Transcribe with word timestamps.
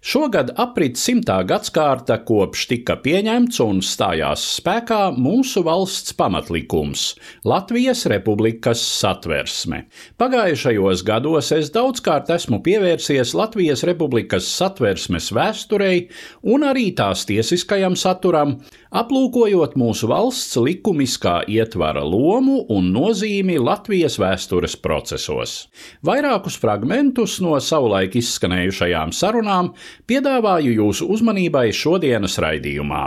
Šogad 0.00 0.52
aprit 0.56 0.96
simtā 1.00 1.40
gadsimta 1.44 2.18
kopš 2.28 2.66
tika 2.70 2.94
pieņemts 3.02 3.60
un 3.64 3.80
stājās 3.82 4.42
spēkā 4.58 5.14
mūsu 5.16 5.64
valsts 5.64 6.12
pamatlikums- 6.14 7.14
Latvijas 7.52 8.06
Republikas 8.06 8.80
satversme. 8.80 9.86
Pagājušajos 10.18 11.04
gados 11.04 11.52
es 11.52 11.70
daudzkārt 11.70 12.30
esmu 12.30 12.60
pievērsies 12.62 13.34
Latvijas 13.34 13.82
Republikas 13.82 14.44
satversmes 14.44 15.30
vēsturei 15.32 16.08
un 16.42 16.62
arī 16.62 16.94
tās 16.94 17.24
tiesiskajam 17.24 17.96
saturam, 17.96 18.60
aplūkojot 18.92 19.74
mūsu 19.74 20.08
valsts 20.08 20.56
likumiskā 20.56 21.48
ietvara 21.48 22.04
lomu 22.04 22.66
un 22.68 22.92
nozīmi 22.92 23.58
Latvijas 23.58 24.18
vēstures 24.18 24.76
procesos. 24.76 25.68
Vairākus 26.04 26.58
fragmentus 26.60 27.40
no 27.40 27.58
savulaik 27.58 28.14
izskanējušajām 28.14 29.12
sarunām 29.12 29.63
piedāvāju 30.10 30.76
jūsu 30.78 31.08
uzmanībai 31.14 31.66
šodienas 31.74 32.38
raidījumā. 32.44 33.02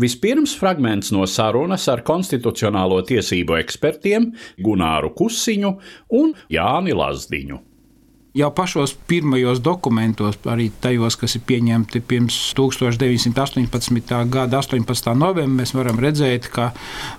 Vispirms 0.00 0.56
fragments 0.60 1.14
no 1.14 1.26
sarunas 1.30 1.88
ar 1.92 2.04
konstitucionālo 2.06 3.00
tiesību 3.08 3.60
ekspertiem 3.62 4.30
Gunāru 4.60 5.14
Kusiņu 5.16 5.74
un 6.20 6.38
Jāni 6.52 6.96
Lazdiņu. 6.96 7.66
Jau 8.30 8.52
pašos 8.54 8.92
pirmajos 9.10 9.58
dokumentos, 9.58 10.36
arī 10.46 10.68
tajos, 10.78 11.16
kas 11.18 11.32
ir 11.34 11.42
pieņemti 11.48 11.98
pirms 12.06 12.36
1918. 12.54 14.20
gada 14.30 14.60
18. 14.62 15.10
novembra, 15.18 15.56
mēs 15.58 15.74
varam 15.74 15.98
redzēt, 15.98 16.46
ka 16.54 16.68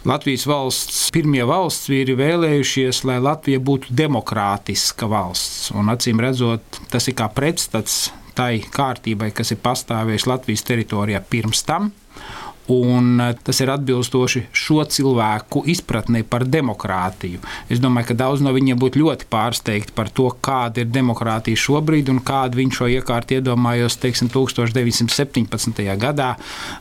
Latvijas 0.07 0.47
valsts 0.47 1.01
pirmie 1.11 1.43
valsts 1.43 1.91
vīri 1.91 2.15
vēlējušies, 2.15 3.03
lai 3.09 3.19
Latvija 3.19 3.59
būtu 3.59 3.91
demokrātiska 3.91 5.11
valsts. 5.11 5.73
Un 5.75 5.91
acīm 5.91 6.23
redzot, 6.23 6.79
tas 6.95 7.11
ir 7.11 7.19
kā 7.19 7.27
pretstats 7.35 8.05
tai 8.37 8.61
kārtībai, 8.73 9.31
kas 9.35 9.53
ir 9.53 9.61
pastāvējusi 9.63 10.29
Latvijas 10.31 10.67
teritorijā 10.67 11.23
pirms 11.29 11.65
tam. 11.67 11.91
Un 12.71 13.17
tas 13.43 13.57
ir 13.59 13.71
atbilstoši 13.73 14.43
šo 14.55 14.83
cilvēku 14.87 15.63
izpratnē 15.73 16.21
par 16.29 16.45
demokrātiju. 16.47 17.41
Es 17.73 17.81
domāju, 17.83 18.11
ka 18.11 18.17
daudz 18.21 18.43
no 18.45 18.53
viņiem 18.55 18.79
būtu 18.79 19.01
ļoti 19.01 19.27
pārsteigti 19.33 19.95
par 19.97 20.11
to, 20.13 20.29
kāda 20.45 20.83
ir 20.83 20.91
demokrātija 20.93 21.59
šobrīd 21.59 22.13
un 22.13 22.21
kādu 22.23 22.61
viņš 22.61 22.77
šo 22.77 22.87
iekārtu 22.93 23.39
iedomājos 23.39 23.97
teiksim, 23.99 24.29
1917. 24.31 25.83
gadā. 25.99 26.35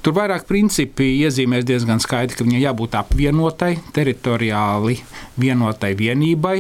Tur 0.04 0.14
vairāk 0.20 0.46
principi 0.46 1.08
iezīmēs 1.24 1.66
diezgan 1.66 2.04
skaidri, 2.04 2.38
ka 2.38 2.46
viņai 2.46 2.64
jābūt 2.68 2.98
apvienotai, 3.00 3.72
teritoriāli 3.96 5.00
vienotai 5.40 5.96
vienībai, 5.98 6.58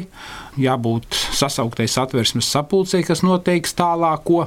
jābūt 0.58 1.18
sasauktai 1.36 1.86
satversmes 1.90 2.48
sapulcei, 2.50 3.04
kas 3.06 3.22
noteiks 3.26 3.76
tālāko. 3.78 4.46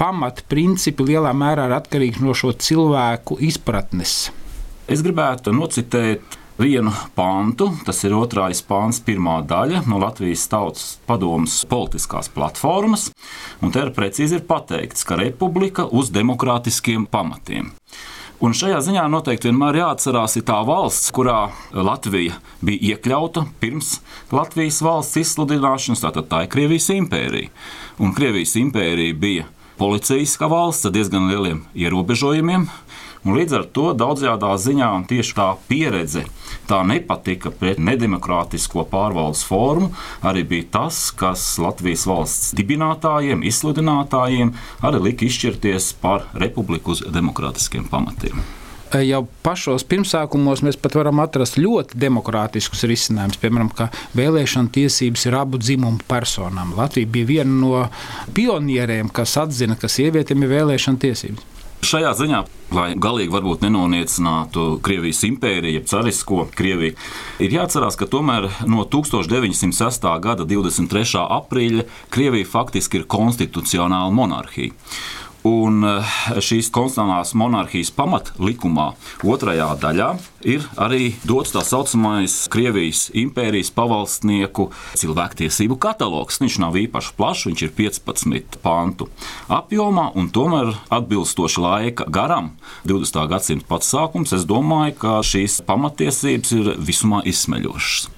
Pamatprincipi 0.00 1.06
lielā 1.12 1.32
mērā 1.36 1.68
ir 1.70 1.78
atkarīgi 1.78 2.24
no 2.24 2.34
šo 2.36 2.52
cilvēku 2.52 3.38
izpratnes. 3.48 4.28
Es 4.88 5.04
gribētu 5.04 5.52
nocitēt 5.52 6.38
vienu 6.58 6.92
pantu, 7.14 7.70
tas 7.86 8.00
ir 8.04 8.16
otrais 8.18 8.60
pāns, 8.66 8.98
pirmā 9.04 9.38
daļa 9.46 9.84
no 9.86 10.00
Latvijas 10.02 10.46
Tautas 10.50 10.86
padomus 11.06 11.60
politiskās 11.70 12.30
platformas, 12.34 13.08
un 13.62 13.74
te 13.74 13.84
ir 13.84 13.92
precīzi 13.94 14.40
ir 14.40 14.46
pateikts, 14.48 15.06
ka 15.06 15.20
republika 15.20 15.86
uz 15.86 16.10
demokrātiskiem 16.14 17.06
pamatiem. 17.10 17.70
Un 18.38 18.52
šajā 18.54 18.78
ziņā 18.86 19.02
noteikti 19.10 19.48
vienmēr 19.48 19.80
jāatcerās 19.80 20.36
tā 20.46 20.60
valsts, 20.62 21.10
kurā 21.10 21.48
Latvija 21.74 22.36
bija 22.62 22.92
iekļauta 22.92 23.42
pirms 23.58 23.96
Latvijas 24.30 24.78
valsts 24.86 25.18
izsludināšanas, 25.24 26.04
tātad 26.04 26.28
tā 26.30 26.44
ir 26.44 26.52
Krievijas 26.52 26.86
impērija. 26.94 27.50
Un 27.98 28.14
Krievijas 28.14 28.54
impērija 28.60 29.16
bija 29.18 29.48
policijas 29.80 30.36
valsts 30.38 30.86
ar 30.86 30.94
diezgan 30.94 31.26
lieliem 31.32 31.64
ierobežojumiem. 31.74 32.68
Un 33.26 33.38
līdz 33.38 33.56
ar 33.58 33.64
to 33.74 33.86
daudzajā 33.98 34.36
ziņā 34.64 34.90
tieši 35.10 35.34
tā 35.38 35.48
pieredze, 35.70 36.24
tā 36.70 36.82
nepatika 36.86 37.50
pret 37.50 37.80
nedemokrātisko 37.82 38.84
pārvaldes 38.90 39.42
formu, 39.48 39.90
arī 40.22 40.44
bija 40.52 40.68
tas, 40.78 41.08
kas 41.10 41.56
Latvijas 41.62 42.06
valsts 42.08 42.54
dibinātājiem, 42.58 43.42
izsludinātājiem 43.50 44.54
arī 44.82 45.02
lika 45.10 45.28
izšķirties 45.28 45.92
par 46.02 46.30
republiku 46.34 46.96
uz 46.96 47.04
demokrātiskiem 47.12 47.90
pamatiem 47.90 48.46
jau 49.04 49.22
pašos 49.44 49.84
pirmsākumos 49.88 50.62
mēs 50.64 50.78
pat 50.80 50.96
varam 50.96 51.20
atrast 51.20 51.58
ļoti 51.60 51.98
demokrātiskus 52.00 52.86
risinājumus. 52.88 53.40
Piemēram, 53.42 53.70
ka 53.74 53.90
vēlēšana 54.18 54.72
tiesības 54.72 55.26
ir 55.28 55.36
abu 55.38 55.60
dzimumu 55.60 56.00
personām. 56.08 56.72
Latvija 56.78 57.10
bija 57.12 57.28
viena 57.28 57.52
no 57.52 57.84
pionieriem, 58.36 59.12
kas 59.12 59.36
atzina, 59.40 59.76
ka 59.76 59.90
sievietēm 59.92 60.44
ir 60.44 60.54
vēlēšana 60.54 61.04
tiesības. 61.04 61.57
Šajā 61.78 62.10
ziņā, 62.18 62.38
lai 62.74 62.88
galīgi 62.98 63.30
varbūt 63.30 63.62
nenoniecinātu 63.62 64.80
Krievijas 64.82 65.20
impēriju, 65.28 65.76
jeb 65.78 65.86
carisko 65.86 66.48
Krieviju, 66.58 66.96
ir 67.44 67.54
jāatcerās, 67.54 67.94
ka 67.98 68.08
tomēr 68.10 68.48
no 68.66 68.82
1906. 68.82 70.08
gada 70.24 70.46
23. 70.48 71.22
aprīļa 71.22 71.86
Krievija 72.10 72.50
faktiski 72.50 72.98
ir 72.98 73.06
konstitucionāla 73.06 74.10
monarhija. 74.10 74.74
Un 75.46 75.84
eh, 75.86 76.16
šīs 76.42 76.70
konstitucionālās 76.74 77.34
monarhijas 77.38 77.92
pamatlikumā, 77.94 78.88
otrajā 79.22 79.68
daļā, 79.78 80.08
ir 80.50 80.66
arī 80.80 81.12
dots 81.28 81.54
tā 81.54 81.62
saucamais 81.66 82.34
Krievijas 82.50 83.06
impērijas 83.16 83.70
pavalsnieku 83.76 84.68
cilvēktiesību 84.98 85.78
katalogs. 85.78 86.40
Viņš 86.42 86.58
nav 86.64 86.78
īpaši 86.82 87.14
plašs, 87.18 87.46
viņš 87.50 87.64
ir 87.68 87.74
15 87.78 88.60
pantu 88.64 89.08
apjomā, 89.46 90.10
un 90.18 90.30
tomēr 90.34 90.74
atbilstoši 90.98 91.64
laika 91.64 92.08
garam, 92.10 92.52
20. 92.88 93.22
gadsimta 93.30 93.70
pats 93.70 93.94
sākums, 93.94 94.34
es 94.34 94.46
domāju, 94.48 94.98
ka 94.98 95.18
šīs 95.22 95.62
pamatiesības 95.68 96.54
ir 96.58 96.74
visumā 96.82 97.22
izsmeļošas 97.30 98.17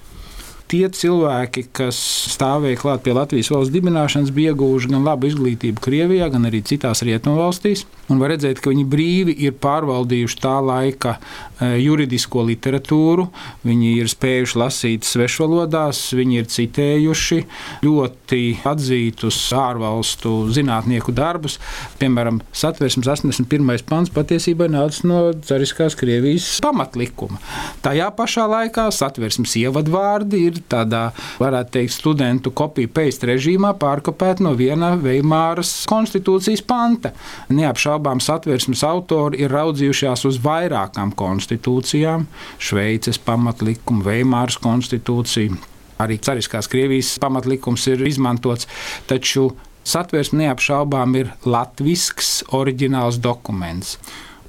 tie 0.71 0.87
cilvēki, 0.95 1.67
kas 1.75 1.99
stāvēja 2.37 2.79
klāt 2.81 3.03
pie 3.05 3.15
Latvijas 3.17 3.51
valsts 3.51 3.75
dibināšanas, 3.75 4.33
bija 4.35 4.55
ieguvuši 4.55 4.93
gan 4.93 5.07
labu 5.07 5.31
izglītību 5.31 5.83
Krievijā, 5.83 6.31
gan 6.33 6.47
arī 6.49 6.63
citās 6.67 7.03
rietumvalstīs. 7.07 7.87
Un 8.11 8.19
var 8.19 8.33
redzēt, 8.33 8.59
ka 8.59 8.73
viņi 8.73 8.85
brīvi 8.91 9.35
ir 9.47 9.55
pārvaldījuši 9.63 10.39
tā 10.43 10.57
laika 10.67 11.13
e, 11.17 11.69
juridisko 11.79 12.43
literatūru, 12.49 13.29
viņi 13.67 13.93
ir 14.01 14.11
spējuši 14.11 14.59
lasīt 14.59 15.07
svešvalodās, 15.07 16.01
viņi 16.19 16.41
ir 16.41 16.49
citējuši 16.51 17.39
ļoti 17.87 18.41
atzītus 18.67 19.39
ārvalstu 19.55 20.35
zinātnieku 20.55 21.15
darbus. 21.15 21.61
Piemēram, 22.03 22.41
satversmes 22.51 23.11
81. 23.15 23.87
pants 23.87 24.11
patiesībā 24.15 24.67
nāca 24.71 25.07
no 25.07 25.23
Cariskās 25.47 25.99
Krievijas 25.99 26.49
pamatlikuma. 26.65 27.39
Tajā 27.85 28.11
pašā 28.19 28.49
laikā 28.51 28.89
satversmes 28.95 29.55
ievadvārdi 29.63 30.45
ir 30.49 30.60
tādā, 30.69 31.11
varētu 31.41 31.75
teikt, 31.79 31.95
studentu 31.95 32.53
kopiju 32.57 32.91
paste 32.95 33.29
režīmā 33.31 33.73
pārkopēti 33.81 34.45
no 34.47 34.55
viena 34.59 34.93
Veimāras 35.01 35.73
konstitūcijas 35.91 36.63
panta. 36.67 37.13
Neapšaubām 37.49 38.21
satversmes 38.25 38.85
autori 38.87 39.43
ir 39.45 39.55
raudzījušies 39.55 40.27
uz 40.29 40.41
vairākām 40.45 41.15
konstitūcijām- 41.17 42.27
Šveices 42.69 43.19
pamatlikumu, 43.19 44.05
Veimāras 44.05 44.59
konstitūciju. 44.61 45.57
Arī 46.01 46.17
Cariskās 46.19 46.69
Krievijas 46.69 47.19
pamatlikums 47.21 47.87
ir 47.93 48.07
izmantots, 48.09 48.67
taču 49.07 49.51
satversme 49.85 50.45
neapšaubām 50.45 51.17
ir 51.17 51.33
latvisks, 51.45 52.43
oriģināls 52.57 53.21
dokuments. 53.21 53.99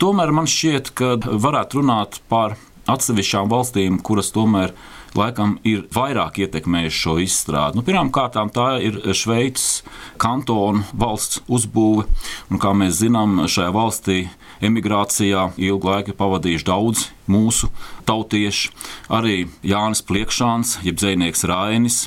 Tomēr 0.01 0.31
man 0.33 0.47
šķiet, 0.49 0.93
ka 0.97 1.15
varētu 1.21 1.81
runāt 1.81 2.19
par 2.31 2.55
atsevišķām 2.89 3.51
valstīm, 3.51 3.99
kuras 4.01 4.31
tomēr 4.33 4.73
laikam 5.17 5.57
ir 5.67 5.83
vairāk 5.93 6.39
ietekmējuši 6.45 7.01
šo 7.03 7.15
izstrādi. 7.23 7.79
Nu, 7.79 7.85
Pirmkārt, 7.85 8.37
tā 8.55 8.67
ir 8.83 8.99
Šveices 9.15 9.81
kantona 10.21 10.85
valsts 10.93 11.41
uzbūve, 11.51 12.07
un 12.51 12.61
kā 12.61 12.73
mēs 12.77 13.01
zinām, 13.01 13.43
šajā 13.51 13.73
valstī 13.75 14.19
emigrācijā 14.61 15.49
ilgu 15.57 15.89
laiku 15.89 16.15
pavadījuši 16.17 16.67
daudz 16.67 17.07
mūsu 17.31 17.71
tautieši, 18.09 18.71
arī 19.09 19.45
Jānis 19.65 20.03
Pliekšāns, 20.05 20.79
jeb 20.85 20.99
dzēnieks 21.01 21.47
Rainis. 21.49 22.05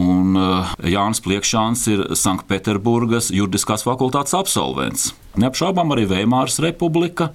Un 0.00 0.38
uh, 0.38 0.70
Jānis 0.86 1.20
Pliekšāns 1.24 1.82
ir 1.90 2.04
Sanktpēterburgas 2.16 3.32
juridiskās 3.34 3.82
fakultātes 3.84 4.36
absolvents. 4.38 5.10
Neapšaubām 5.40 5.90
arī 5.92 6.06
Veimāras 6.08 6.60
republika. 6.62 7.32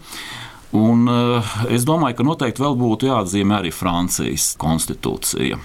Un, 0.73 1.05
uh, 1.07 1.55
es 1.71 1.85
domāju, 1.87 2.19
ka 2.19 2.27
noteikti 2.27 2.63
vēl 2.63 2.77
būtu 2.79 3.09
jāatzīmē 3.11 3.59
arī 3.61 3.71
Francijas 3.75 4.53
konstitūcija. 4.59 5.59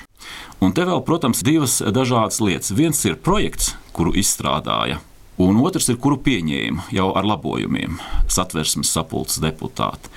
Un 0.60 0.74
te 0.76 0.84
vēl, 0.84 1.00
protams, 1.06 1.40
divas 1.46 1.78
dažādas 1.80 2.42
lietas. 2.44 2.74
Viens 2.76 3.00
ir 3.08 3.16
projekts, 3.16 3.74
kuru 3.96 4.12
izstrādāja 4.20 5.00
un 5.40 5.60
otrs 5.64 5.88
ir, 5.88 5.98
kuru 6.00 6.18
pieņēma 6.20 6.90
jau 6.92 7.10
ar 7.16 7.26
labojumiem 7.26 7.98
satversmes 8.30 8.92
sapulces 8.92 9.40
deputāti. 9.42 10.10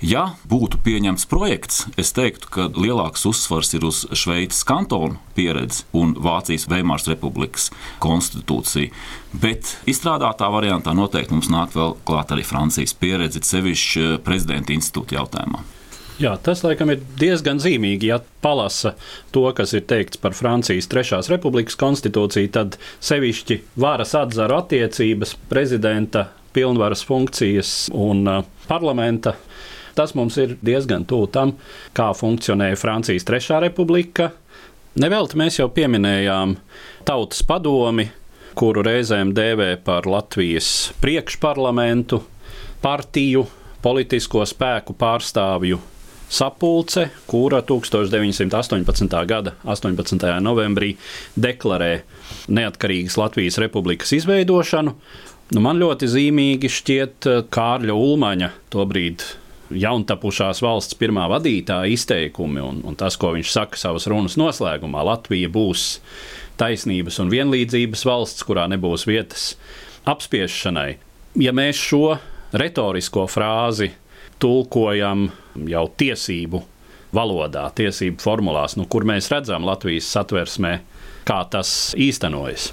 Ja 0.00 0.22
būtu 0.48 0.78
pieņemts 0.80 1.26
projekts, 1.28 1.82
es 2.00 2.14
teiktu, 2.16 2.48
ka 2.48 2.68
lielāks 2.72 3.26
uzsvars 3.28 3.74
ir 3.76 3.84
uz 3.84 4.06
Šveices 4.16 4.62
kantonu 4.64 5.18
pieredzi 5.36 5.84
un 5.92 6.14
Vācijas 6.16 6.64
Veimāras 6.72 7.10
republikas 7.10 7.68
konstitūciju. 8.00 8.88
Bet 9.42 9.74
izstrādātā 9.90 10.48
variantā 10.52 10.96
noteikti 10.96 11.36
mums 11.36 11.52
nāk 11.52 11.76
vēl 11.76 11.98
klāt 12.08 12.32
arī 12.32 12.46
Francijas 12.48 12.96
pieredze, 12.96 13.44
sevišķi 13.44 14.22
prezidenta 14.24 14.72
institūta 14.72 15.20
jautājumā. 15.20 15.60
Jā, 16.20 16.34
tas 16.36 16.60
laikam 16.60 16.90
ir 16.92 17.00
diezgan 17.16 17.56
zīmīgi. 17.64 18.10
Ja 18.10 18.18
palasa 18.44 18.90
to, 19.32 19.46
kas 19.56 19.70
ir 19.72 19.86
teikts 19.88 20.20
par 20.20 20.34
Francijas 20.36 20.90
Trešās 20.92 21.30
Republikas 21.32 21.78
konstitūciju, 21.80 22.50
tad 22.52 22.74
sevišķi 23.00 23.56
varas 23.80 24.12
atzaru 24.18 24.58
attiecības, 24.58 25.32
prezidenta 25.48 26.26
pilnvaras 26.52 27.06
funkcijas 27.08 27.70
un 27.96 28.28
uh, 28.28 28.42
parlamenta. 28.68 29.32
Tas 29.96 30.12
mums 30.18 30.36
ir 30.42 30.58
diezgan 30.60 31.06
tuvu 31.08 31.30
tam, 31.32 31.54
kā 31.96 32.10
funkcionēja 32.18 32.76
Francijas 32.76 33.24
Trešā 33.24 33.62
Republika. 33.64 34.28
Nevelti 35.00 35.38
mēs 35.40 35.56
jau 35.56 35.70
pieminējām 35.72 36.52
tautas 37.08 37.40
padomi, 37.48 38.10
kuru 38.60 38.84
reizēm 38.84 39.32
dēvē 39.32 39.70
par 39.88 40.04
Latvijas 40.10 40.90
priekšparlamentu, 41.00 42.20
partiju, 42.84 43.46
politisko 43.80 44.44
spēku 44.52 44.98
pārstāvju 45.00 45.80
sapulce, 46.30 47.08
kura 47.26 47.60
1918. 47.66 49.26
gada 49.26 49.56
18. 49.66 50.40
novembrī 50.40 50.94
deklarē 51.34 52.00
neatkarīgas 52.48 53.18
Latvijas 53.18 53.58
republikas 53.58 54.14
izveidošanu. 54.14 54.94
Nu, 55.50 55.62
man 55.64 55.80
ļoti 55.82 56.06
zīmīgi 56.06 56.70
šķiet 56.70 57.26
eh, 57.26 57.40
Kārļa 57.50 57.96
Ulmaņa, 57.98 58.52
tobrīd 58.70 59.24
jauntapušās 59.70 60.62
valsts 60.62 60.98
pirmā 60.98 61.26
vadītāja 61.30 61.90
izteikumi 61.90 62.62
un, 62.62 62.80
un 62.86 62.98
tas, 62.98 63.18
ko 63.18 63.32
viņš 63.34 63.50
saka 63.54 63.78
savas 63.78 64.06
runas 64.10 64.38
noslēgumā. 64.38 65.02
Latvija 65.06 65.50
būs 65.50 65.98
taisnības 66.60 67.18
un 67.22 67.30
vienlīdzības 67.34 68.06
valsts, 68.06 68.46
kurā 68.46 68.68
nebūs 68.70 69.06
vietas 69.10 69.54
apspiešanai. 70.10 70.90
Ja 71.42 71.54
mēs 71.54 71.78
šo 71.78 72.18
retorisko 72.54 73.26
frāzi 73.30 73.92
tulkojam 74.42 75.28
jau 75.70 75.86
tiesību 76.00 76.62
valodā, 77.16 77.66
tiesību 77.74 78.22
formulās, 78.22 78.76
nu, 78.78 78.86
kur 78.90 79.06
mēs 79.08 79.30
redzam 79.32 79.66
Latvijas 79.66 80.10
satversmē, 80.14 80.76
kā 81.28 81.42
tas 81.50 81.94
īstenojas. 81.98 82.70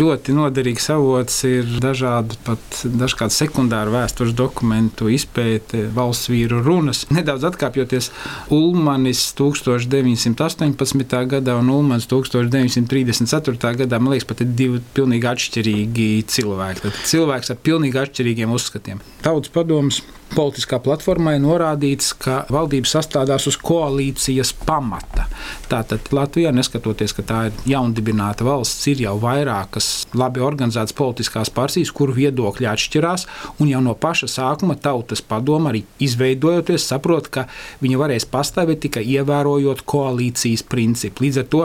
Ļoti 0.00 0.34
noderīgs 0.36 0.88
avots 0.94 1.38
ir 1.48 1.68
dažādu, 1.82 2.36
pat 2.46 2.80
dažkārt 2.86 3.34
sekundāru 3.34 3.94
vēstures 3.94 4.34
dokumentu 4.36 5.10
izpēte, 5.12 5.86
valsts 5.96 6.30
vīru 6.30 6.62
runas. 6.64 7.04
Nedaudz 7.12 7.46
atkāpjoties, 7.50 8.10
Ulmanis 8.54 9.24
1918. 9.38 11.22
gadā 11.32 11.56
un 11.60 11.72
Ulmans 11.72 12.08
1934. 12.10 13.74
gadā, 13.82 14.00
man 14.00 14.14
liekas, 14.14 14.28
pat 14.30 14.44
ir 14.44 14.52
divi 14.58 14.82
pilnīgi 14.96 15.30
atšķirīgi 15.32 16.10
cilvēki. 16.36 16.86
Tad 16.86 17.02
cilvēks 17.12 17.52
ar 17.52 17.64
pilnīgi 17.66 18.02
atšķirīgiem 18.04 18.54
uzskatiem. 18.56 19.02
Tautas 19.24 19.52
padomus 19.52 20.02
politiskā 20.34 20.78
platformā 20.82 21.36
ir 21.36 21.44
norādīts, 21.44 22.10
ka 22.18 22.42
valdība 22.52 22.88
sastādās 22.90 23.46
uz 23.50 23.58
koalīcijas 23.62 24.52
pamata. 24.66 25.26
Tātad 25.70 26.10
Latvijā, 26.14 26.52
neskatoties, 26.54 27.14
ka 27.16 27.24
tā 27.26 27.40
ir 27.48 27.60
jaundibināta 27.86 28.44
valsts, 28.46 28.86
ir 28.90 29.02
jau 29.06 29.16
vairākas 29.22 30.06
labi 30.16 30.42
organizētas 30.44 30.94
politiskās 30.96 31.50
partijas, 31.54 31.92
kuru 31.94 32.16
viedokļi 32.16 32.68
atšķirās, 32.70 33.26
un 33.60 33.70
jau 33.70 33.82
no 33.84 33.94
paša 33.94 34.28
sākuma 34.30 34.76
tautas 34.76 35.22
padoma 35.22 35.70
arī 35.70 35.84
izveidojoties, 36.02 36.86
saprot, 36.90 37.30
ka 37.30 37.46
viņi 37.82 38.00
varēs 38.00 38.28
pastāvēt 38.30 38.82
tikai 38.86 39.04
ievērojot 39.16 39.84
koalīcijas 39.86 40.66
principu. 40.66 41.26
Līdz 41.26 41.42
ar 41.42 41.48
to 41.52 41.62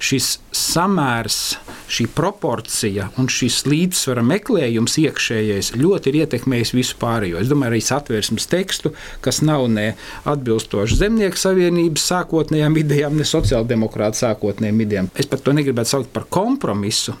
šis 0.00 0.38
samērs, 0.58 1.58
šī 1.88 2.08
proporcija 2.12 3.08
un 3.20 3.28
šis 3.32 3.62
līdzsvara 3.68 4.24
meklējums 4.26 4.98
iekšējais 5.04 5.72
ļoti 5.78 6.12
ir 6.12 6.20
ietekmējis 6.22 6.74
visu 6.76 6.98
pārējo. 7.00 7.40
Es 7.40 7.50
domāju, 7.50 7.74
arī 7.74 7.82
satversmes 7.84 8.48
tekstu, 8.50 8.92
kas 9.24 9.40
nav 9.44 9.66
ne 9.72 9.92
atbilstoši 10.28 10.98
zemnieku 10.98 11.40
savienības 11.40 12.08
sākotnējām 12.12 12.76
idejām, 12.82 13.16
ne 13.18 13.26
sociāldemokrāta 13.28 14.24
sākotnējām 14.24 14.84
idejām. 14.84 15.10
Es 15.18 15.28
pat 15.30 15.44
to 15.44 15.54
negribētu 15.58 15.92
saukt 15.92 16.12
par 16.14 16.28
kompromisu. 16.30 17.16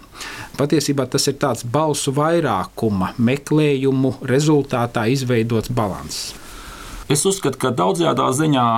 Patiesībā 0.58 1.06
tas 1.10 1.28
ir 1.30 1.36
tāds 1.38 1.66
balsu 1.66 2.14
vairākuma 2.16 3.12
meklējumu 3.18 4.16
rezultātā 4.26 5.06
izveidots 5.12 5.70
līdzsvars. 5.70 6.22
Es 7.08 7.22
uzskatu, 7.28 7.60
ka 7.60 7.70
daudzajā 7.72 8.14
ziņā 8.36 8.68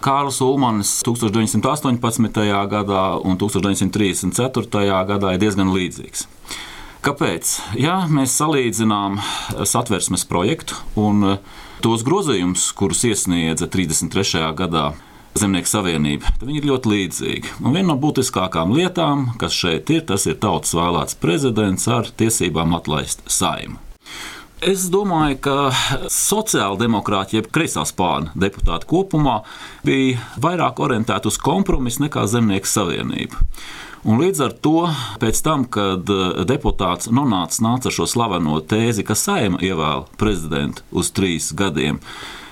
Kārls 0.00 0.40
Ulmans 0.40 1.02
1918. 1.04 2.40
gadā 2.72 3.04
un 3.20 3.36
1934. 3.36 4.84
gadā 5.08 5.34
ir 5.34 5.40
diezgan 5.42 5.72
līdzīgs. 5.74 6.24
Kāpēc? 7.04 7.52
Ja 7.80 8.02
mēs 8.12 8.34
salīdzinām 8.36 9.20
satversmes 9.64 10.26
projektu 10.28 10.76
un 11.00 11.24
eh, 11.34 11.38
tos 11.84 12.04
grozījumus, 12.04 12.66
kurus 12.76 13.06
iesniedza 13.08 13.68
33. 13.72 14.42
gadā 14.56 14.90
Zemnieku 15.38 15.70
savienība, 15.70 16.32
tad 16.40 16.48
viņi 16.48 16.58
ir 16.58 16.66
ļoti 16.72 16.90
līdzīgi. 16.90 17.52
Un 17.62 17.76
viena 17.76 17.92
no 17.92 17.96
būtiskākajām 18.02 18.72
lietām, 18.74 19.28
kas 19.38 19.54
šeit 19.54 19.92
ir, 19.94 20.02
tas 20.08 20.26
ir 20.26 20.40
tautas 20.42 20.74
vēlēts 20.74 21.18
prezidents 21.22 21.86
ar 21.88 22.10
tiesībām 22.18 22.74
atlaist 22.74 23.22
saimu. 23.30 23.78
Es 24.60 24.90
domāju, 24.92 25.38
ka 25.40 25.54
sociāldemokrāti, 26.12 27.38
jeb 27.38 27.46
kreisā 27.54 27.86
spāņu 27.88 28.34
deputāti 28.42 28.88
kopumā 28.90 29.38
bija 29.86 30.18
vairāk 30.42 30.82
orientēti 30.84 31.30
uz 31.30 31.38
kompromisu 31.40 32.04
nekā 32.04 32.26
Zemnieku 32.28 32.68
savienība. 32.68 33.40
Un 34.04 34.20
līdz 34.20 34.42
ar 34.44 34.52
to, 34.64 34.82
tam, 35.44 35.64
kad 35.64 36.08
eh, 36.12 36.42
deputāts 36.48 37.08
Nonāts 37.12 37.60
nāca 37.64 37.88
ar 37.88 37.96
šo 37.96 38.06
slaveno 38.08 38.60
tēzi, 38.60 39.04
ka 39.04 39.16
saima 39.16 39.60
ievēl 39.64 40.06
prezidentu 40.20 40.84
uz 40.92 41.12
trīs 41.12 41.50
gadiem, 41.56 42.00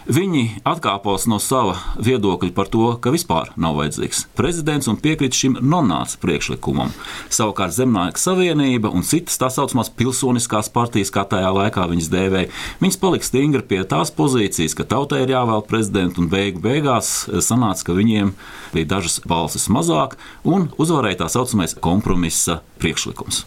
Viņi 0.09 0.63
atkāpās 0.65 1.27
no 1.29 1.37
sava 1.37 1.75
viedokļa 2.01 2.55
par 2.57 2.71
to, 2.73 2.95
ka 2.97 3.11
vispār 3.13 3.51
nav 3.61 3.75
vajadzīgs 3.77 4.23
prezidents 4.39 4.89
un 4.89 4.97
piekrīt 4.97 5.37
šim 5.37 5.59
nonāca 5.61 6.17
priekšlikumam. 6.23 6.95
Savukārt 7.29 7.75
Zemnieku 7.77 8.17
savienība 8.17 8.89
un 8.89 9.05
citas 9.05 9.37
tā 9.37 9.51
saucamās 9.53 9.91
pilsoniskās 9.93 10.71
partijas, 10.73 11.13
kā 11.13 11.27
tajā 11.29 11.51
laikā 11.53 11.85
viņas 11.91 12.09
dēvēja, 12.15 12.49
viņas 12.81 12.97
palika 13.03 13.29
stingri 13.29 13.61
pie 13.69 13.83
tās 13.91 14.09
pozīcijas, 14.17 14.79
ka 14.79 14.87
tautai 14.89 15.27
ir 15.27 15.35
jāvēl 15.35 15.67
prezidents, 15.69 16.17
un 16.17 16.33
beigu 16.33 16.65
beigās 16.65 17.13
sanāca, 17.45 17.91
ka 17.91 17.99
viņiem 18.01 18.33
bija 18.73 18.89
dažas 18.95 19.21
balsis 19.29 19.69
mazāk 19.69 20.17
un 20.49 20.71
uzvarēja 20.81 21.21
tā 21.27 21.31
saucamais 21.37 21.77
kompromisa 21.85 22.63
priekšlikums. 22.81 23.45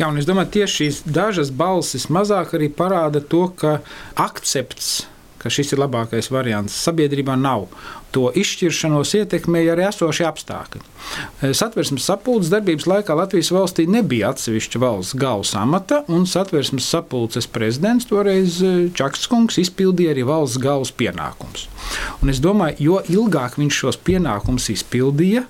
Jā, 0.00 0.08
un 0.08 0.16
es 0.16 0.24
domāju, 0.24 0.54
tieši 0.56 0.80
šīs 0.80 1.04
dažas 1.04 1.52
balsis 1.52 2.08
mazāk 2.08 2.56
arī 2.56 2.72
parāda 2.72 3.20
to, 3.20 3.44
ka 3.60 3.76
akcepts 4.16 5.04
ka 5.38 5.52
šis 5.52 5.74
ir 5.74 5.82
labākais 5.82 6.30
variants. 6.34 6.76
Sabiedrībā 6.86 7.36
nav. 7.38 7.68
To 8.16 8.30
izšķiršanos 8.32 9.12
ietekmēja 9.18 9.74
arī 9.74 9.84
esošie 9.90 10.24
apstākļi. 10.28 10.80
Satversmes 11.56 12.06
sapulces 12.08 12.50
darbības 12.52 12.86
laikā 12.88 13.14
Latvijas 13.16 13.50
valstī 13.54 13.84
nebija 13.88 14.32
atsevišķa 14.32 14.80
valsts 14.82 15.16
galvas 15.18 15.52
amata, 15.58 16.00
un 16.08 16.24
satversmes 16.28 16.88
sapulces 16.88 17.48
prezidents 17.52 18.08
toreiz 18.08 18.58
eh, 18.64 18.88
Čakskungs 18.96 19.60
izpildīja 19.62 20.14
arī 20.14 20.24
valsts 20.28 20.60
galvas 20.62 20.92
pienākumus. 20.96 21.68
Un 22.22 22.32
es 22.32 22.40
domāju, 22.44 22.80
jo 22.88 22.98
ilgāk 23.12 23.58
viņš 23.60 23.82
šos 23.84 24.00
pienākumus 24.04 24.68
izpildīja 24.74 25.44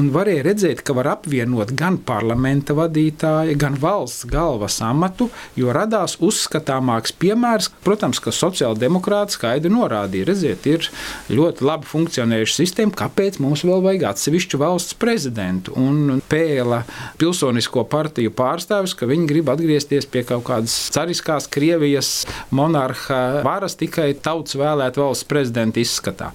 un 0.00 0.10
varēja 0.14 0.44
redzēt, 0.48 0.82
ka 0.86 0.94
var 0.96 1.12
apvienot 1.14 1.72
gan 1.78 1.98
parlamenta 2.06 2.74
vadītāju, 2.76 3.56
gan 3.60 3.76
valsts 3.80 4.26
galvas 4.30 4.80
amatu, 4.84 5.28
jo 5.58 5.70
radās 5.74 6.16
uzskatāmāks 6.22 7.14
piemērs, 7.22 7.70
protams, 7.86 8.20
ka 8.22 8.34
sociāldemokrāti 8.34 9.38
skaidri 9.38 9.72
norādīja, 9.72 10.28
redziet, 10.30 10.66
ir 10.66 10.90
ļoti 11.30 11.66
labi 11.66 11.90
funkcionējuša 12.00 12.56
sistēma, 12.56 12.94
kāpēc 12.96 13.38
mums 13.42 13.64
vēl 13.66 13.82
vajag 13.84 14.06
atsevišķu 14.10 14.60
valsts 14.60 14.96
prezidentu. 15.00 15.74
Un 15.80 16.20
pēla 16.30 16.82
pilsonisko 17.20 17.84
partiju 17.90 18.32
pārstāvis, 18.36 18.94
ka 18.96 19.08
viņi 19.10 19.28
grib 19.28 19.50
atgriezties 19.52 20.08
pie 20.10 20.24
kaut 20.28 20.46
kādas 20.48 20.76
cariskās 20.94 21.48
Krievijas 21.50 22.24
monarha 22.54 23.42
varas 23.44 23.76
tikai 23.80 24.12
tautas 24.22 24.56
vēlēta 24.58 25.02
valsts 25.02 25.28
prezidenta 25.28 25.82
izskatā. 25.82 26.30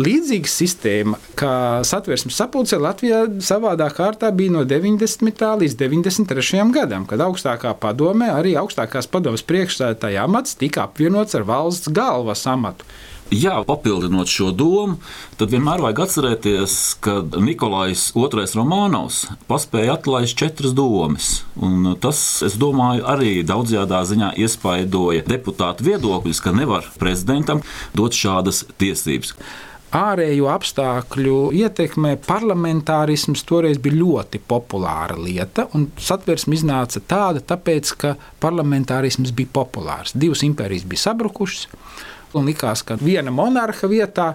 Līdzīga 0.00 0.50
sistēma, 0.50 1.20
kā 1.38 1.54
satversmes 1.86 2.38
sapulce 2.40 2.80
Latvijā 2.80 3.26
savādā 3.44 3.90
kārtā 3.94 4.32
bija 4.34 4.56
no 4.56 4.64
90. 4.68 5.46
līdz 5.64 5.78
93. 5.80 6.64
gadam, 6.74 7.06
kad 7.10 7.22
augstākā 7.24 7.74
padome, 7.80 8.30
arī 8.32 8.56
augstākās 8.60 9.10
padomes 9.10 9.44
priekšsēdētāja 9.46 10.24
amats 10.26 10.56
tika 10.60 10.86
apvienots 10.88 11.36
ar 11.38 11.46
valsts 11.48 11.92
galvas 11.92 12.46
amatu. 12.50 12.88
Jā, 13.30 13.60
papildinot 13.62 14.26
šo 14.26 14.48
domu, 14.50 14.96
tad 15.38 15.52
vienmēr 15.54 15.84
vajag 15.84 16.00
atcerēties, 16.02 16.72
ka 17.04 17.20
Nikolais 17.38 18.08
II 18.18 18.46
Romanovs 18.58 19.20
paspēja 19.46 19.94
atlaist 19.94 20.34
četras 20.34 20.74
domas. 20.74 21.28
Tas, 22.02 22.18
es 22.42 22.58
domāju, 22.58 23.06
arī 23.06 23.44
daudzajā 23.46 24.02
ziņā 24.10 24.32
iespaidoja 24.34 25.22
deputātu 25.30 25.86
viedokļus, 25.86 26.42
ka 26.42 26.56
nevar 26.56 26.90
prezidentam 26.98 27.62
dot 27.94 28.18
šādas 28.18 28.64
tiesības 28.82 29.36
ārējo 29.96 30.46
apstākļu 30.52 31.38
ietekmē 31.60 32.14
parlamentārisms 32.26 33.42
toreiz 33.46 33.80
bija 33.82 33.98
ļoti 33.98 34.38
populāra 34.50 35.16
lieta, 35.18 35.66
un 35.74 35.88
satversme 35.98 36.54
iznāca 36.54 37.02
tāda, 37.02 37.42
tāpēc, 37.42 37.92
ka 37.98 38.14
parlamentārisms 38.42 39.34
bija 39.34 39.50
populārs. 39.60 40.14
Divas 40.14 40.44
impērijas 40.46 40.86
bija 40.86 41.08
sabrukušas, 41.08 41.66
Un 42.36 42.46
likās, 42.46 42.84
ka 42.86 42.94
viena 43.00 43.32
monarha 43.34 43.88
vietā 43.90 44.34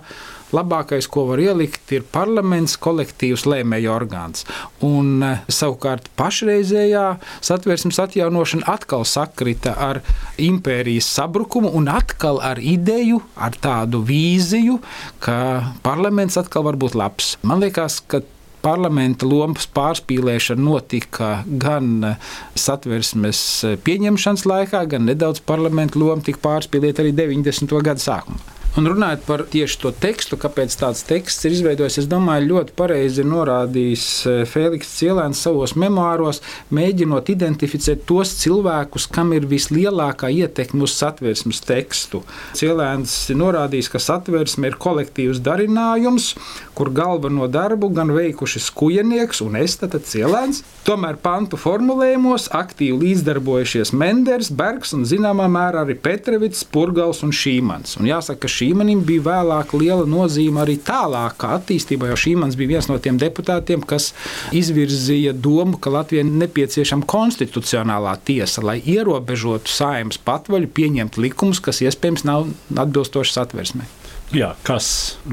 labākais, 0.55 1.07
ko 1.11 1.25
var 1.29 1.41
ielikt, 1.41 1.89
ir 1.95 2.03
parlaments, 2.11 2.75
kolektīvs 2.81 3.45
lēmēju 3.49 3.91
orgāns. 3.91 4.45
Un 4.85 5.23
e, 5.25 5.31
savukārt 5.51 6.09
pašreizējā 6.19 7.05
satversmes 7.45 7.99
atjaunošana 8.03 8.67
atkal 8.75 9.05
sakrita 9.09 9.75
ar 9.87 10.01
impērijas 10.41 11.09
sabrukumu 11.17 11.71
un 11.75 11.89
atkal 11.91 12.41
ar 12.43 12.61
ideju, 12.61 13.21
ar 13.35 13.57
tādu 13.61 14.03
vīziju, 14.05 14.79
ka 15.23 15.37
parlaments 15.85 16.39
atkal 16.41 16.67
var 16.67 16.79
būt 16.79 16.97
labs. 16.99 17.35
Man 17.43 17.63
liekas, 17.63 18.01
ka 18.07 18.21
parlamenta 18.65 19.27
lomas 19.29 19.67
pārspīlēšana 19.77 20.65
notika 20.65 21.29
gan 21.45 22.15
satversmes 22.57 23.39
pieņemšanas 23.85 24.47
laikā, 24.49 24.81
gan 24.95 25.05
nedaudz 25.11 25.43
parlamenta 25.45 26.01
loma 26.01 26.25
tika 26.25 26.41
pārspīlēta 26.47 27.05
arī 27.05 27.13
90. 27.15 27.77
gadu 27.85 28.05
sākumā. 28.07 28.54
Un 28.75 28.89
runājot 28.91 29.21
par 29.23 29.41
tieši 29.47 29.77
to 29.79 29.89
tekstu, 30.03 30.35
kāpēc 30.35 30.73
tāds 30.75 31.05
teksts 31.07 31.45
ir 31.47 31.53
izveidojis, 31.55 31.95
es 32.01 32.07
domāju, 32.11 32.49
ļoti 32.49 32.73
pareizi 32.75 33.21
ir 33.23 33.29
norādījis 33.31 34.07
e, 34.27 34.33
Fēniks 34.51 34.89
Cielēns 34.97 35.39
savos 35.45 35.77
memoāros, 35.79 36.41
mēģinot 36.75 37.31
identificēt 37.31 38.03
tos 38.09 38.33
cilvēkus, 38.41 39.05
kam 39.15 39.31
ir 39.31 39.47
vislielākā 39.47 40.27
ietekme 40.41 40.83
uz 40.83 40.91
satversmes 40.99 41.63
tekstu. 41.63 42.25
Cielēns 42.59 43.13
ir 43.31 43.39
norādījis, 43.39 43.93
ka 43.93 44.01
satversme 44.03 44.73
ir 44.73 44.75
kolektīvs 44.75 45.39
darinājums, 45.45 46.33
kur 46.75 46.91
galveno 46.91 47.47
darbu 47.47 47.93
gan 47.95 48.11
veikuši 48.11 48.59
skujenieks 48.59 49.39
un 49.47 49.55
es, 49.61 49.77
tad 49.79 49.95
Cielēns. 50.03 50.65
Tomēr 50.83 51.15
pantu 51.23 51.55
formulējumos 51.55 52.49
aktīvi 52.59 52.99
līdzdarbojušies 53.05 53.95
Menders, 53.95 54.51
Bergs 54.51 54.91
un 54.99 55.07
zināmā 55.07 55.47
mērā 55.47 55.87
arī 55.87 55.95
Petrevits, 55.95 56.67
Purgals 56.67 57.23
un 57.23 57.31
Šīmans. 57.31 57.95
Un 58.01 58.11
jāsaka, 58.11 58.43
ka 58.43 58.51
Šīmanim 58.65 59.03
bija 59.05 59.21
vēlāk 59.27 59.75
liela 59.77 60.07
nozīme 60.09 60.63
arī 60.63 60.79
tālākā 60.81 61.51
attīstībā, 61.59 62.07
jo 62.09 62.15
Šīmans 62.17 62.55
bija 62.57 62.71
viens 62.73 62.87
no 62.89 62.97
tiem 62.97 63.19
deputātiem, 63.21 63.83
kas 63.85 64.07
izvirzīja 64.55 65.35
domu, 65.37 65.77
ka 65.77 65.93
Latvijai 65.93 66.25
nepieciešama 66.25 67.05
konstitucionālā 67.09 68.15
tiesa, 68.25 68.63
lai 68.65 68.79
ierobežotu 68.81 69.69
saimnes 69.69 70.17
patvaļu 70.25 70.71
pieņemt 70.73 71.21
likumus, 71.21 71.61
kas 71.61 71.83
iespējams 71.85 72.25
nav 72.25 72.49
atbilstoši 72.73 73.37
satversmei. 73.37 73.85
Jā, 74.33 74.49
kas 74.65 74.87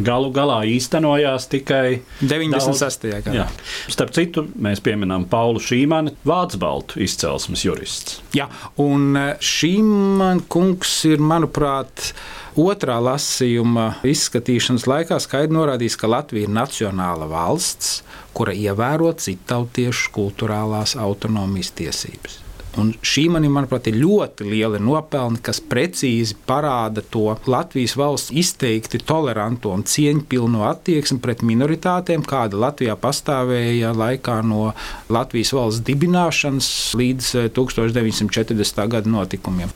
galu 0.04 0.28
galā 0.34 0.58
īstenojās 0.68 1.46
tikai 1.52 2.02
96. 2.20 3.08
gadā. 3.24 3.46
Starp 3.90 4.12
citu, 4.12 4.44
mēs 4.52 4.82
pieminām 4.84 5.24
Paulu 5.32 5.62
Šīmanu, 5.64 6.12
Vācu 6.28 6.60
baltu 6.60 7.00
izcelsmes 7.02 7.64
jurists. 7.64 8.20
Jā, 8.36 8.50
un 8.82 9.16
Šīmans 9.40 10.44
kungs 10.52 10.92
ir, 11.08 11.24
manuprāt, 11.24 12.12
Otrā 12.52 12.98
lasījuma 13.00 14.02
izskatīšanas 14.04 14.84
laikā 14.84 15.16
skaidri 15.24 15.56
norādījis, 15.56 15.96
ka 15.96 16.10
Latvija 16.12 16.44
ir 16.44 16.52
nacionāla 16.52 17.24
valsts, 17.30 18.02
kura 18.36 18.52
ievēro 18.52 19.08
citautiešu 19.16 20.12
kultūrālās 20.12 20.92
autonomijas 21.00 21.72
tiesības. 21.80 22.41
Un 22.80 22.94
šī 23.04 23.26
man, 23.28 23.44
manuprāt, 23.52 23.90
ir 23.90 23.98
ļoti 24.00 24.46
liela 24.48 24.78
nopelna, 24.80 25.36
kas 25.44 25.58
precīzi 25.60 26.38
parāda 26.48 27.02
to 27.04 27.34
Latvijas 27.44 27.92
valsts 28.00 28.32
izteikti 28.32 29.00
toleranto 29.04 29.74
un 29.76 29.84
cieņpilno 29.84 30.64
attieksmi 30.70 31.20
pret 31.20 31.44
minoritātēm, 31.44 32.24
kāda 32.24 32.56
Latvijā 32.64 32.96
pastāvēja 32.96 33.92
laikā 33.92 34.38
no 34.48 34.70
Latvijas 35.12 35.52
valsts 35.52 35.84
dibināšanas 35.84 36.70
līdz 36.96 37.30
1940. 37.52 38.80
Eh, 38.80 38.88
gada 38.96 39.16
notikumiem. 39.20 39.74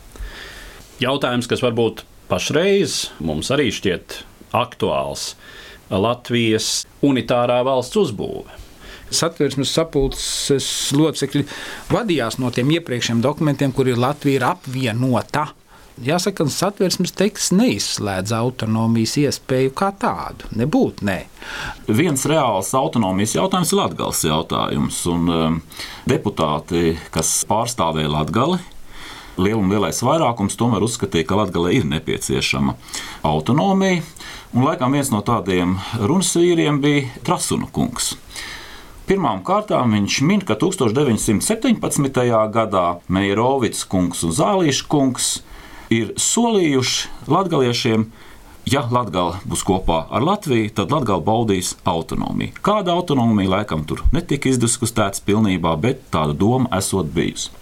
Jautājums, 1.03 1.49
kas 1.51 1.61
varbūt 1.61 2.07
pašreiz 2.31 3.11
mums 3.21 3.53
arī 3.53 3.69
šķiet 3.77 4.23
aktuāls 4.57 5.35
Latvijas 5.93 6.87
unitārā 7.05 7.61
valsts 7.67 8.01
uzbūve. 8.01 8.65
Satversmes 9.11 9.71
sapulces 9.71 10.67
locekļi 10.97 11.45
vadījās 11.93 12.41
no 12.43 12.51
tiem 12.55 12.73
iepriekšējiem 12.79 13.23
dokumentiem, 13.23 13.75
kur 13.77 13.89
ir 13.91 14.01
Latvija 14.03 14.41
ir 14.41 14.49
apvienota. 14.49 15.47
Jāsaka, 16.05 16.45
ka 16.45 16.53
satversmes 16.53 17.15
teksts 17.17 17.55
neizslēdz 17.57 18.35
autonomijas 18.37 19.15
iespēju 19.17 19.73
kā 19.79 19.89
tādu. 19.97 20.45
Nebūtu, 20.61 21.07
nē. 21.09 21.23
Viens 21.89 22.27
reāls 22.29 22.75
autonomijas 22.77 23.33
jautājums 23.39 23.73
ir 23.73 23.81
Latvijas 23.81 24.21
jautājums. 24.29 24.99
Un, 25.09 25.31
um, 25.33 25.57
deputāti, 26.05 26.99
kas 27.15 27.31
pārstāvēja 27.49 28.13
Latviju, 28.13 28.59
liela 29.41 29.63
un 29.63 29.73
lielais 29.73 30.03
vairākums 30.05 30.59
tomēr 30.61 30.85
uzskatīja, 30.85 31.31
ka 31.31 31.41
Latvijai 31.41 31.79
ir 31.81 31.89
nepieciešama 31.89 32.77
autonomija. 33.25 34.05
Un 34.53 34.69
laikam 34.69 34.93
viens 34.93 35.09
no 35.13 35.23
tādiem 35.25 35.79
runas 36.01 36.35
vīriem 36.37 36.83
bija 36.85 37.09
Trasuna 37.25 37.73
kungs. 37.73 38.19
Pirmām 39.07 39.45
kārtām 39.47 39.93
viņš 39.95 40.15
min, 40.27 40.41
ka 40.43 40.57
1917. 40.59 42.17
gadā 42.51 42.87
Meijerovits 43.07 43.85
kungs 43.87 44.25
un 44.27 44.33
Zālīša 44.35 44.89
kungs 44.91 45.29
ir 45.95 46.11
solījuši 46.19 47.31
latgaliešiem, 47.31 48.09
ja 48.67 48.83
Latvija 48.91 49.39
būs 49.47 49.63
kopā 49.69 50.01
ar 50.11 50.27
Latviju, 50.27 50.73
tad 50.75 50.91
Latvija 50.91 51.21
baudīs 51.23 51.77
autonomiju. 51.87 52.59
Kāda 52.67 52.97
autonomija 52.99 53.53
laikam 53.61 53.87
tur 53.87 54.03
netika 54.11 54.51
izdiskutēts 54.51 55.23
pilnībā, 55.23 55.77
bet 55.79 56.03
tāda 56.11 56.35
doma 56.35 56.67
esot 56.75 57.07
bijusi. 57.15 57.55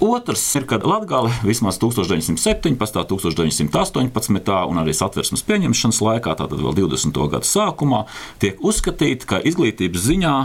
Otrs 0.00 0.54
ir, 0.58 0.66
kad 0.66 0.86
Latvija 0.86 1.30
vismaz 1.42 1.78
1917, 1.78 2.78
1918 3.08 4.52
un 4.68 4.82
arī 4.82 4.94
satversmes 4.96 5.44
pieņemšanas 5.46 6.00
laikā, 6.02 6.36
tātad 6.40 6.58
vēl 6.62 6.74
20. 6.80 7.22
gadu 7.32 7.48
sākumā, 7.48 8.04
tiek 8.42 8.60
uzskatīta, 8.64 9.28
ka 9.28 9.42
izglītības 9.44 10.06
ziņā 10.08 10.36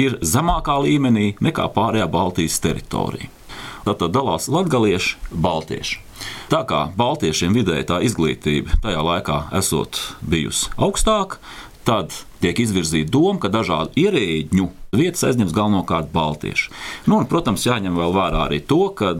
ir 0.00 0.18
zemākā 0.24 0.78
līmenī 0.86 1.34
nekā 1.44 1.68
pārējā 1.74 2.08
Baltijas 2.10 2.60
teritorija. 2.64 3.30
Tātad 3.84 4.14
dalās 4.14 4.48
latvieši, 4.48 5.18
baltieši. 5.30 6.00
Tā 6.48 6.62
kā 6.68 6.86
baltiešiem 6.96 7.52
vidēji 7.56 7.86
tā 7.88 7.98
izglītība 8.06 8.78
tajā 8.84 9.02
laikā 9.04 9.38
esot 9.58 9.98
bijusi 10.24 10.70
augstāka, 10.80 11.40
tad 11.84 12.16
tiek 12.42 12.58
izvirzīta 12.64 13.12
doma, 13.12 13.38
ka 13.42 13.52
dažādu 13.52 13.94
ierēģņu 14.00 14.66
vietas 14.96 15.26
aizņems 15.28 15.54
galvenokārt 15.56 16.10
baltieši. 16.14 16.72
Nu, 17.06 17.20
un, 17.20 17.28
protams, 17.30 17.66
jāņem 17.68 18.00
vērā 18.00 18.46
arī 18.48 18.60
to, 18.64 18.82
ka 18.96 19.14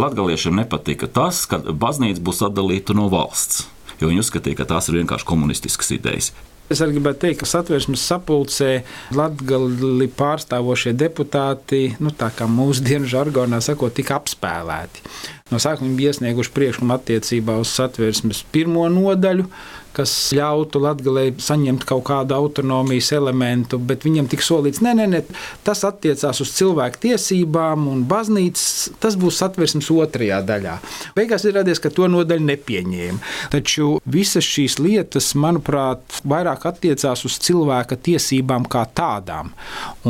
latgaliešiem 0.00 0.58
nepatika 0.62 1.10
tas, 1.10 1.44
ka 1.50 1.60
baznīca 1.60 2.22
būs 2.24 2.42
atdalīta 2.48 2.96
no 2.96 3.10
valsts, 3.12 3.66
jo 4.00 4.10
viņi 4.10 4.24
uzskatīja, 4.24 4.62
ka 4.62 4.70
tās 4.74 4.90
ir 4.90 5.00
vienkārši 5.02 5.28
komunistiskas 5.28 5.94
idejas. 5.98 6.32
Es 6.72 6.80
arī 6.80 6.96
gribētu 6.96 7.26
teikt, 7.26 7.42
ka 7.42 7.46
satversmes 7.48 8.02
sapulcē 8.08 8.70
Latvijas 9.12 10.14
pārstāvošie 10.16 10.94
deputāti, 10.96 11.82
nu, 12.00 12.08
tā 12.08 12.30
kā 12.32 12.48
mūsdienu 12.48 13.08
žargonā 13.10 13.60
sakot, 13.64 13.92
tika 13.92 14.16
apspēlēti. 14.16 15.04
No 15.54 15.60
sākuma 15.62 15.86
viņi 15.86 15.98
bija 16.00 16.10
iesnieguši 16.10 16.50
priekšlikumu 16.56 16.96
attiecībā 16.96 17.54
uz 17.62 17.70
satversmes 17.76 18.40
pirmo 18.50 18.88
nodaļu, 18.90 19.46
kas 19.94 20.12
ļautu 20.34 20.82
Latvijai 20.82 21.32
saņemt 21.42 21.84
kaut 21.86 22.04
kādu 22.08 22.34
autonomijas 22.36 23.12
elementu, 23.14 23.78
bet 23.78 24.04
viņam 24.06 24.28
tika 24.30 24.42
solīts, 24.42 24.82
nē, 24.84 24.94
nē, 24.98 25.06
nē, 25.12 25.20
tas 25.66 25.84
attiecās 25.86 26.40
uz 26.42 26.50
cilvēku 26.56 27.02
tiesībām 27.06 27.86
un 27.90 28.02
baznīcas. 28.10 28.96
Tas 29.02 29.14
būs 29.20 29.38
satversmes 29.42 29.90
otrajā 29.94 30.40
daļā. 30.46 30.76
Beigās 31.16 31.46
ir 31.46 31.54
radies, 31.58 31.80
ka 31.82 31.92
to 31.94 32.08
nodaļu 32.10 32.46
nepieņēma. 32.48 33.34
Taču 33.54 33.98
visas 34.16 34.46
šīs 34.48 34.78
lietas, 34.82 35.30
manuprāt, 35.38 36.02
vairāk 36.26 36.66
attiecās 36.70 37.24
uz 37.28 37.38
cilvēka 37.44 37.98
tiesībām 38.08 38.66
kā 38.70 38.84
tādām, 38.98 39.52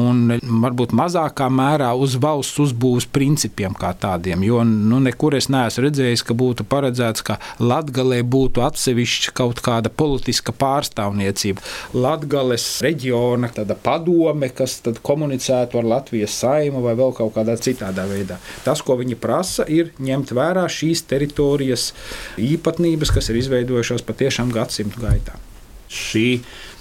un 0.01 0.39
varbūt 0.65 0.97
mazākā 0.97 1.51
mērā 1.53 1.93
uz 1.99 2.17
valsts 2.21 2.63
uzbūves 2.65 3.11
principiem 3.13 3.77
kā 3.77 3.93
tādiem. 4.01 4.47
Jo 4.49 4.65
nu, 4.65 5.03
nekur 5.05 5.34
es 5.39 5.49
neesmu 5.53 5.87
redzējis, 5.87 6.25
ka 6.27 6.37
būtu 6.39 6.67
paredzēts, 6.69 7.25
ka 7.27 7.39
Latvijā 7.63 8.23
būtu 8.27 8.63
atsevišķa 8.65 9.35
kaut 9.37 9.61
kāda 9.65 9.91
politiska 9.93 10.55
pārstāvniecība. 10.57 11.63
Latvijas 11.95 12.67
reģiona 12.85 13.51
padome, 13.85 14.51
kas 14.55 14.81
komunicētu 15.05 15.81
ar 15.81 15.91
Latvijas 15.95 16.37
saimu 16.43 16.83
vai 16.85 16.95
vēl 16.99 17.15
kaut 17.17 17.35
kādā 17.37 17.57
citādā 17.61 18.07
veidā. 18.11 18.39
Tas, 18.65 18.83
ko 18.83 18.99
viņi 19.01 19.19
prasa, 19.21 19.67
ir 19.69 19.93
ņemt 19.99 20.35
vērā 20.37 20.67
šīs 20.71 21.05
teritorijas 21.11 21.93
īpatnības, 22.41 23.15
kas 23.15 23.31
ir 23.31 23.41
izveidojušās 23.43 24.07
patiešām 24.07 24.53
gadsimtu 24.55 25.05
gaitā. 25.05 25.39
Šī 25.89 26.41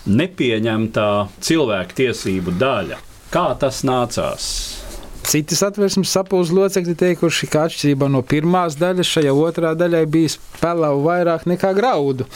nepieņemtā 0.09 1.09
cilvēku 1.43 1.99
tiesību 2.01 2.55
daļa, 2.59 2.97
kā 3.33 3.49
tas 3.59 3.83
nācās? 3.87 4.82
Citi 5.23 5.55
satversmes 5.55 6.11
sapulces 6.11 6.51
locekļi 6.53 6.93
teikuši, 6.99 7.47
ka 7.51 7.63
atšķirībā 7.67 8.09
no 8.11 8.19
pirmās 8.27 8.75
daļas, 8.79 9.07
šajā 9.07 9.31
otrā 9.33 9.71
daļā 9.79 10.01
bija 10.11 10.33
spēlēju 10.33 11.03
vairāk 11.05 11.45
nekā 11.47 11.71
graudu. 11.77 12.27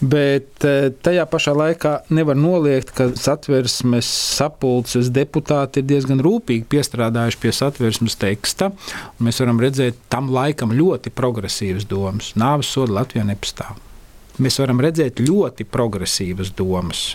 Bet 0.00 0.66
eh, 0.66 0.88
tajā 1.06 1.24
pašā 1.30 1.54
laikā 1.56 1.92
nevar 2.12 2.36
noliegt, 2.36 2.90
ka 2.96 3.08
satversmes 3.16 4.08
sapulces 4.36 5.12
deputāti 5.14 5.80
ir 5.80 5.88
diezgan 5.92 6.20
rūpīgi 6.26 6.66
piestrādājuši 6.74 7.40
pie 7.44 7.54
satversmes 7.54 8.18
teksta. 8.20 8.72
Mēs 9.22 9.40
varam 9.44 9.62
redzēt 9.62 10.02
tam 10.12 10.32
laikam 10.34 10.74
ļoti 10.76 11.14
progresīvas 11.14 11.86
domas. 11.88 12.34
Nāves 12.36 12.74
soda 12.74 12.98
Latvijā 12.98 13.24
nepastāv. 13.28 13.78
Mēs 14.42 14.58
varam 14.60 14.82
redzēt 14.84 15.22
ļoti 15.22 15.64
progresīvas 15.70 16.50
domas. 16.58 17.06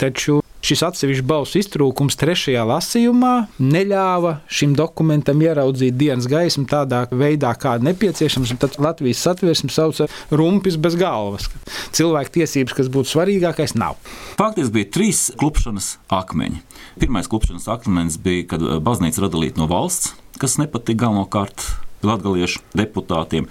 Taču 0.00 0.43
šis 0.64 0.82
atsevišķs 0.88 1.26
balsu 1.28 1.60
iztrūkums 1.60 2.16
trešajā 2.20 2.64
lasījumā 2.68 3.32
neļāva 3.60 4.38
šim 4.48 4.74
dokumentam 4.78 5.42
ieraudzīt 5.44 5.96
dienas 6.00 6.28
gaismu 6.30 6.64
tādā 6.70 7.04
veidā, 7.12 7.52
kāda 7.60 7.90
nepieciešams. 7.90 8.54
Tad 8.62 8.78
Latvijas 8.82 9.22
satversme 9.26 9.72
sauca 9.74 10.08
rumpis 10.32 10.78
bez 10.80 10.96
galvas. 11.00 11.50
Cilvēku 11.94 12.38
tiesības, 12.38 12.76
kas 12.78 12.90
būtu 12.92 13.12
svarīgākais, 13.12 13.76
nav. 13.78 13.98
Faktiski 14.38 14.78
bija 14.78 14.90
trīs 14.96 15.24
klupšanas 15.40 15.94
akmeņi. 16.14 16.62
Pirmais 17.02 17.28
klupšanas 17.30 17.68
akmens 17.74 18.18
bija, 18.22 18.48
kad 18.54 18.64
eh, 18.64 18.78
baznīca 18.84 19.26
radīta 19.26 19.60
no 19.60 19.68
valsts, 19.70 20.14
kas 20.40 20.58
nepatika 20.62 21.04
galvenokārt 21.06 21.68
latgaliešu 22.04 22.62
deputātiem. 22.76 23.48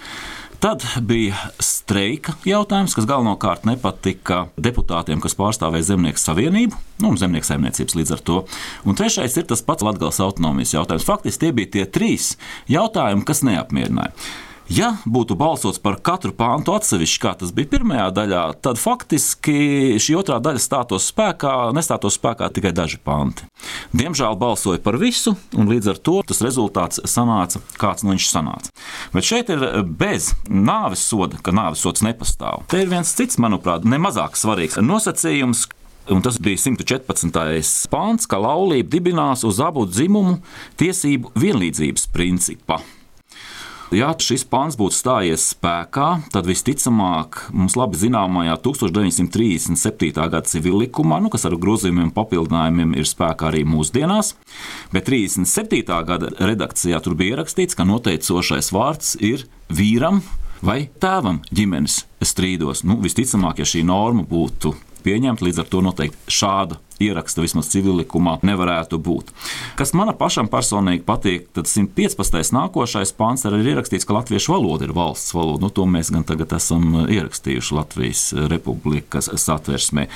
Tad 0.64 0.80
bija 1.04 1.36
streika 1.60 2.32
jautājums, 2.48 2.94
kas 2.96 3.04
galvenokārt 3.04 3.66
nepatika 3.68 4.46
deputātiem, 4.56 5.20
kas 5.20 5.36
pārstāvēja 5.36 5.90
Zemnieku 5.90 6.22
savienību 6.22 6.78
nu, 7.02 7.10
un 7.10 7.18
zemnieku 7.20 7.44
saimniecības 7.44 7.98
līdz 7.98 8.14
ar 8.16 8.22
to. 8.24 8.36
Un 8.88 8.96
trešais 8.96 9.36
ir 9.36 9.44
tas 9.50 9.60
pats 9.60 9.84
Latvijas 9.84 10.22
autonomijas 10.24 10.72
jautājums. 10.72 11.04
Faktiski 11.04 11.42
tie 11.42 11.52
bija 11.58 11.72
tie 11.74 11.84
trīs 11.98 12.30
jautājumi, 12.72 13.26
kas 13.28 13.44
neapmierināja. 13.44 14.16
Ja 14.72 14.94
būtu 15.04 15.36
balsots 15.36 15.80
par 15.82 15.98
katru 16.00 16.32
pāntu 16.32 16.72
atsevišķi, 16.72 17.18
kā 17.20 17.34
tas 17.36 17.50
bija 17.52 17.68
pirmajā 17.74 18.06
daļā, 18.16 18.44
tad 18.64 18.80
faktiski 18.80 19.98
šī 20.00 20.16
otrā 20.16 20.38
daļa 20.40 20.62
stātos 20.62 21.10
spēkā, 21.12 21.52
nestātos 21.76 22.16
spēkā 22.16 22.48
tikai 22.54 22.72
daži 22.76 22.96
panti. 23.04 23.44
Diemžēl 23.92 24.38
balsoja 24.40 24.80
par 24.84 24.96
visu, 25.00 25.34
un 25.52 25.68
līdz 25.68 25.92
ar 25.92 26.00
to 26.00 26.16
tas 26.24 26.40
rezultāts 26.44 27.02
sanāca, 27.12 27.60
kāds 27.80 28.06
nu 28.06 28.14
viņš 28.14 28.30
sanāca. 28.30 28.72
Bet 29.12 29.28
šeit 29.28 29.52
ir 29.52 29.66
bez 29.84 30.32
nāves 30.48 31.04
soda, 31.04 31.36
ka 31.44 31.52
nāves 31.52 31.84
sods 31.84 32.04
nepastāv. 32.06 32.64
Te 32.72 32.80
ir 32.80 32.92
viens 32.92 33.12
cits, 33.12 33.36
manuprāt, 33.36 33.84
nemazāk 33.84 34.40
svarīgs 34.40 34.80
nosacījums, 34.80 35.68
Un 36.04 36.20
tas 36.20 36.36
bija 36.36 36.60
114. 36.60 37.88
pāns, 37.88 38.26
ka 38.28 38.36
laulība 38.36 38.90
dibinās 38.92 39.40
uz 39.48 39.56
abu 39.64 39.86
dzimumu 39.88 40.34
tiesību 40.76 41.32
vienlīdzības 41.40 42.10
principa. 42.12 42.76
Ja 43.94 44.08
šis 44.18 44.42
pāns 44.50 44.74
būtu 44.74 44.96
stājies 44.96 45.44
spēkā, 45.52 46.08
tad 46.34 46.48
visticamāk 46.48 47.44
mums 47.54 47.76
labi 47.78 47.98
zināmajā 48.00 48.56
1937. 48.64 50.10
gada 50.16 50.40
civillikumā, 50.50 51.20
nu, 51.22 51.30
kas 51.30 51.46
ar 51.46 51.54
grozījumiem 51.60 52.08
un 52.08 52.14
papildinājumiem 52.16 52.96
ir 52.98 53.06
spēkā 53.06 53.52
arī 53.52 53.62
mūsdienās, 53.68 54.32
bet 54.90 55.06
37. 55.06 55.84
gada 56.10 56.32
redakcijā 56.40 56.98
tur 57.04 57.14
bija 57.20 57.36
ierakstīts, 57.36 57.78
ka 57.78 57.86
noteicošais 57.86 58.72
vārds 58.74 59.14
ir 59.22 59.46
vīram 59.70 60.24
vai 60.64 60.88
tēvam 60.98 61.44
ģimenes 61.54 62.02
strīdos. 62.24 62.82
Nu, 62.88 62.98
visticamāk, 63.04 63.62
ja 63.62 63.68
šī 63.68 63.84
norma 63.86 64.26
būtu 64.26 64.74
pieņemta, 65.06 65.46
līdz 65.46 65.62
ar 65.62 65.70
to 65.70 65.84
noteikti 65.84 66.34
šāda 66.34 66.80
ieraksta 67.02 67.42
vismaz 67.44 67.70
civilikumā 67.72 68.38
nevarētu 68.46 68.98
būt. 69.02 69.32
Kas 69.78 69.94
man 69.96 70.12
pašam 70.18 70.48
personīgi 70.52 71.04
patīk, 71.06 71.48
tad 71.56 71.68
115. 71.70 72.52
nākošais 72.54 73.14
pāns 73.18 73.46
arī 73.48 73.62
ir 73.62 73.72
ierakstīts, 73.74 74.06
ka 74.06 74.16
latviešu 74.18 74.54
valoda 74.54 74.86
ir 74.86 74.94
valsts 74.96 75.34
valoda. 75.34 75.64
Nu, 75.64 75.72
to 75.74 75.86
mēs 75.90 76.12
gan 76.14 76.26
tagad 76.28 76.52
esam 76.56 77.04
ierakstījuši 77.04 77.76
Latvijas 77.78 78.24
Republikas 78.52 79.30
satversmē. 79.40 80.06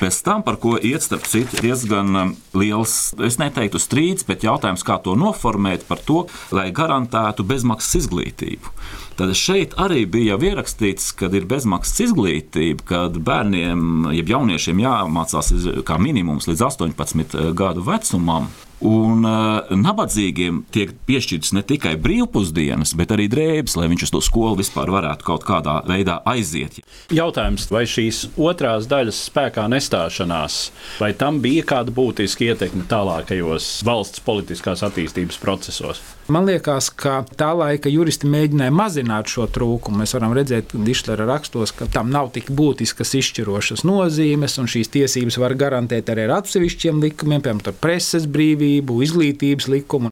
Pēc 0.00 0.20
tam, 0.26 0.44
par 0.46 0.58
ko 0.62 0.76
iet 0.78 1.04
starp 1.06 1.28
citu 1.30 1.60
diezgan 1.62 2.20
um, 2.20 2.34
liels, 2.56 3.14
es 3.24 3.38
neteiktu 3.42 3.80
strīds, 3.82 4.26
bet 4.28 4.46
jautājums, 4.46 4.84
kā 4.86 4.98
to 5.04 5.16
noformēt 5.18 5.86
par 5.88 6.02
to, 6.04 6.24
lai 6.54 6.70
garantētu 6.74 7.46
bezmaksas 7.46 8.04
izglītību. 8.04 8.74
Tad 9.14 9.30
šeit 9.38 9.76
arī 9.78 10.02
bija 10.10 10.34
jau 10.34 10.48
ierakstīts, 10.48 11.12
ka 11.14 11.28
ir 11.30 11.44
bezmaksas 11.46 12.08
izglītība, 12.08 12.82
kad 12.88 13.18
bērniem, 13.22 14.08
jeb 14.16 14.32
jauniešiem 14.32 14.80
jāmācās 14.82 15.52
kā 15.86 15.98
minimums 16.02 16.23
līdz 16.32 16.62
18 16.62 17.52
gadu 17.54 17.84
vecumam. 17.84 18.48
Un 18.84 19.24
uh, 19.24 19.70
nabadzīgiem 19.72 20.64
tiek 20.74 20.90
piešķirtas 21.08 21.54
ne 21.56 21.62
tikai 21.64 21.94
brīvpusdienas, 22.04 22.92
bet 22.98 23.14
arī 23.14 23.30
drēbes, 23.32 23.78
lai 23.80 23.88
viņš 23.92 24.06
uz 24.06 24.12
to 24.12 24.20
skolu 24.24 24.58
vispār 24.60 24.92
varētu 24.92 25.24
kaut 25.24 25.46
kādā 25.48 25.78
veidā 25.88 26.18
aiziet. 26.28 26.82
Jautājums, 27.14 27.64
vai 27.72 27.86
šīs 27.88 28.26
otrās 28.36 28.88
daļas 28.90 29.22
spēkā 29.30 29.64
nestāšanās, 29.72 30.58
vai 31.00 31.14
tam 31.16 31.40
bija 31.44 31.64
kāda 31.74 31.94
būtiska 31.96 32.50
ietekme 32.50 32.84
tālākajos 32.90 33.78
valsts 33.88 34.20
politiskās 34.24 34.84
attīstības 34.84 35.40
procesos? 35.40 36.02
Man 36.24 36.46
liekas, 36.48 36.86
ka 36.88 37.18
tā 37.36 37.50
laika 37.52 37.90
juristi 37.92 38.28
mēģināja 38.32 38.72
mazināt 38.72 39.28
šo 39.28 39.44
trūkumu. 39.52 40.00
Mēs 40.00 40.14
varam 40.16 40.32
redzēt, 40.36 40.70
ka 40.70 40.80
Dišlera 40.80 41.26
rakstos, 41.28 41.72
ka 41.76 41.84
tam 41.92 42.08
nav 42.12 42.30
tik 42.32 42.48
būtiskas 42.48 43.12
izšķirošas 43.18 43.84
nozīmes, 43.84 44.56
un 44.60 44.70
šīs 44.72 44.88
tiesības 44.94 45.36
var 45.42 45.52
garantēt 45.60 46.08
arī 46.08 46.24
ar 46.24 46.38
atsevišķiem 46.38 47.02
likumiem, 47.04 47.44
piemēram, 47.44 47.76
preses 47.76 48.24
brīvību, 48.24 48.73
izglītības 48.82 49.68
likumu. 49.68 50.10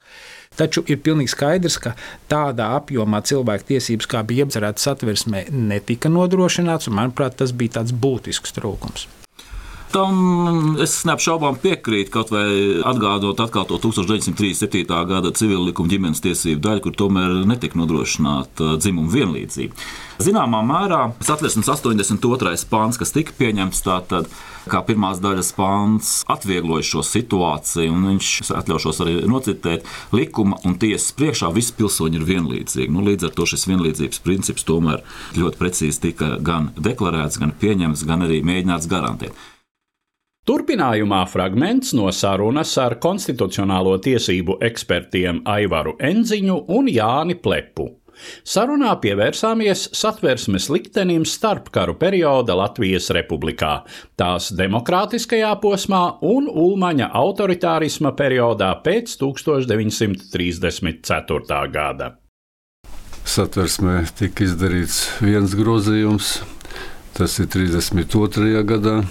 Taču 0.57 0.83
ir 0.87 1.01
pilnīgi 1.01 1.33
skaidrs, 1.33 1.79
ka 1.81 1.95
tādā 2.29 2.75
apjomā 2.77 3.23
cilvēku 3.25 3.71
tiesības, 3.73 4.11
kā 4.11 4.21
bija 4.29 4.45
iecerētas 4.45 4.85
satversmē, 4.91 5.47
netika 5.49 6.13
nodrošināts, 6.13 6.91
un 6.93 7.01
manuprāt, 7.01 7.39
tas 7.41 7.57
bija 7.57 7.81
tāds 7.81 7.97
būtisks 7.97 8.59
trūkums. 8.61 9.09
Tam 9.93 10.77
es 10.81 10.95
neapšaubām 11.05 11.59
piekrītu, 11.61 12.09
kaut 12.15 12.31
vai 12.33 12.47
atgādot 12.89 13.41
atkal 13.45 13.67
to 13.69 13.77
1937. 13.77 14.87
gada 14.89 15.33
civil 15.37 15.67
likuma 15.69 15.93
ģimenes 15.93 16.23
tiesību 16.25 16.63
daļu, 16.65 16.83
kur 16.87 16.97
tomēr 16.97 17.35
netika 17.51 17.77
nodrošināta 17.77 18.79
dzimuma 18.81 19.13
vienlīdzība. 19.13 19.77
Zināmā 20.23 20.63
mērā 20.65 21.03
satversmes 21.21 21.69
82. 21.69 22.55
pāns, 22.73 23.01
kas 23.01 23.13
tika 23.13 23.37
pieņemts, 23.37 23.85
tātad 23.85 24.33
kā 24.71 24.81
pirmās 24.87 25.21
daļas 25.21 25.53
pāns, 25.59 26.17
atviegloja 26.31 26.89
šo 26.95 27.05
situāciju, 27.05 27.93
un 27.93 28.11
viņš 28.15 28.33
atļaušos 28.63 29.05
arī 29.05 29.21
nocitēt, 29.29 29.85
likuma 30.17 30.61
un 30.65 30.81
tiesas 30.81 31.13
priekšā 31.19 31.53
visi 31.53 31.77
pilsoņi 31.77 32.21
ir 32.21 32.29
vienlīdzīgi. 32.33 32.93
Nu, 32.95 33.05
līdz 33.05 33.29
ar 33.29 33.37
to 33.37 33.49
šis 33.51 33.69
vienlīdzības 33.69 34.25
princips 34.25 34.69
tomēr 34.69 35.05
ļoti 35.37 35.61
precīzi 35.61 36.07
tika 36.09 36.37
gan 36.41 36.73
deklarēts, 36.81 37.43
gan 37.43 37.53
pieņemts, 37.61 38.07
gan 38.09 38.25
arī 38.29 38.41
mēģināts 38.47 38.89
garantēt. 38.89 39.51
Turpinājumā 40.43 41.21
fragments 41.31 41.93
no 41.95 42.09
sarunas 42.11 42.73
ar 42.83 42.97
konstitucionālo 42.99 43.93
tiesību 44.03 44.57
ekspertiem 44.67 45.47
Aivaru 45.47 45.95
Enziņu 46.03 46.67
un 46.75 46.91
Jāni 46.91 47.39
Plepu. 47.39 48.03
Sarunā 48.43 48.91
pievērsāmies 49.05 49.95
satversmes 49.95 50.67
liktenim 50.75 51.23
starpkaru 51.23 51.95
perioda 52.01 52.57
Latvijas 52.59 53.07
republikā, 53.15 53.87
tās 54.19 54.51
demokrātiskajā 54.59 55.55
posmā 55.63 56.19
un 56.27 56.51
Ulmaņa 56.51 57.15
autoritārisma 57.23 58.11
periodā 58.19 58.75
pēc 58.83 59.15
1934. 59.23 61.63
gada. 61.71 62.19
Satversmē 63.23 64.11
tika 64.19 64.43
izdarīts 64.51 65.23
viens 65.23 65.55
grozījums, 65.55 66.43
tas 67.15 67.39
ir 67.39 67.47
32. 67.47 68.67
gadā, 68.67 69.07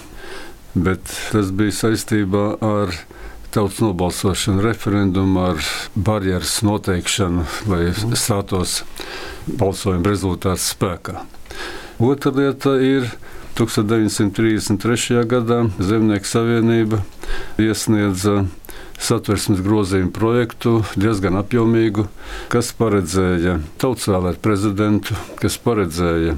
bet 0.74 1.12
tas 1.32 1.50
bija 1.54 1.74
saistībā 1.82 2.46
ar 2.64 2.94
tautas 3.52 3.82
nobalsošanu, 3.84 4.62
referendumu 4.64 5.42
ar 5.50 5.60
barjeras 5.94 6.62
noteikšanu, 6.64 7.44
lai 7.68 7.90
stātos 8.16 8.80
balsojuma 9.46 10.08
rezultāts 10.08 10.70
spēkā. 10.72 11.26
Otra 12.02 12.32
lieta 12.32 12.78
ir 12.80 13.10
1933. 13.58 15.20
gadā 15.28 15.66
Zemnieku 15.76 16.26
savienība 16.26 17.02
iesniedza 17.60 18.46
satversmes 19.02 19.62
grozījumu 19.64 20.12
projektu, 20.14 20.76
diezgan 20.94 21.38
apjomīgu, 21.40 22.06
kas 22.52 22.70
paredzēja 22.78 23.58
tautas 23.82 24.08
vēlēt 24.10 24.38
prezidentu, 24.44 25.16
kas 25.40 25.58
paredzēja 25.62 26.36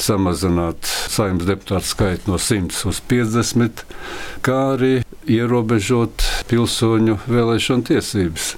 samazināt 0.00 0.88
saimnes 1.12 1.48
deputātu 1.48 1.90
skaitu 1.90 2.32
no 2.32 2.40
100 2.40 2.86
uz 2.90 3.00
50, 3.10 3.84
kā 4.44 4.58
arī 4.74 4.94
ierobežot 5.26 6.24
pilsoņu 6.50 7.20
vēlēšanu 7.26 7.90
tiesības. 7.90 8.54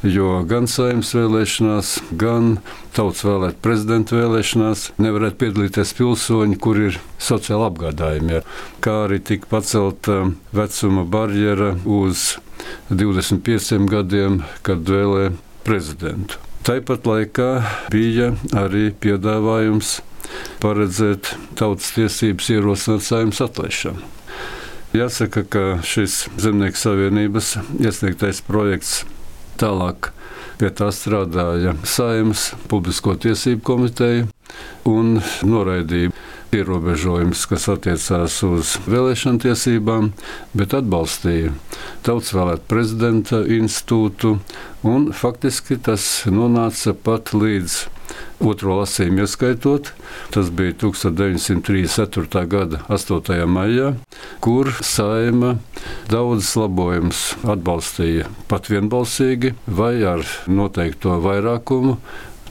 Jo 0.00 0.38
gan 0.48 0.64
saimnes 0.70 1.10
vēlēšanās, 1.12 1.88
gan 2.16 2.54
tautas 2.96 3.20
vēlēt 3.26 3.58
prezidenta 3.60 4.16
vēlēšanās 4.16 4.86
nevarētu 4.96 5.36
piedalīties 5.42 5.92
pilsoņi, 5.98 6.56
kur 6.56 6.80
ir 6.86 6.96
sociāli 7.20 7.66
apgādājumi. 7.66 8.40
Kā 8.80 8.94
arī 9.04 9.20
tika 9.20 9.50
pacelta 9.50 10.22
vecuma 10.56 11.04
barjera 11.04 11.74
uz 11.84 12.38
25 12.90 13.86
gadiem, 13.90 14.40
kad 14.66 14.84
vēlēja 14.88 15.34
prezidentu. 15.66 16.40
Tāpat 16.66 17.06
laikā 17.08 17.50
bija 17.92 18.34
arī 18.56 18.90
piedāvājums 19.00 20.00
paredzēt 20.60 21.32
tautas 21.58 21.92
tiesības 21.96 22.50
ierosināt 22.54 23.04
saimnes 23.06 23.40
atlaišanu. 23.44 24.02
Jāsaka, 24.90 25.44
ka 25.46 25.64
šis 25.86 26.24
Zemnieku 26.40 26.78
savienības 26.78 27.54
iesniegtais 27.78 28.42
projekts 28.42 29.04
tālāk 29.60 30.10
pie 30.58 30.68
tā 30.74 30.90
strādāja 30.92 31.76
Saimnes 31.86 32.50
publisko 32.68 33.14
tiesību 33.22 33.62
komiteja 33.64 34.26
un 34.88 35.20
noraidīja 35.46 36.10
ierobežojumus, 36.54 37.44
kas 37.50 37.68
attiecās 37.70 38.40
uz 38.46 38.74
vēlēšanu 38.90 39.42
tiesībām, 39.44 40.10
bet 40.56 40.74
atbalstīja 40.76 41.52
tautas 42.06 42.34
vēlēt 42.34 42.66
prezidenta 42.70 43.42
institūtu, 43.46 44.36
un 44.86 45.10
faktiski 45.16 45.78
tas 45.78 46.06
nonāca 46.30 46.94
pat 46.96 47.34
līdz 47.36 47.80
otro 48.42 48.78
lasījumu 48.80 49.24
ieskaitot. 49.24 49.92
Tas 50.34 50.50
bija 50.54 50.74
1934. 50.82 52.44
gada 52.50 52.82
8. 52.88 53.46
maijā, 53.46 53.94
kur 54.44 54.72
saima 54.84 55.56
daudzas 56.10 56.54
labojumus 56.58 57.24
atbalstīja 57.44 58.30
pat 58.50 58.70
vienbalsīgi 58.72 59.54
vai 59.66 59.96
ar 60.08 60.24
noteikto 60.50 61.20
vairākumu. 61.24 61.98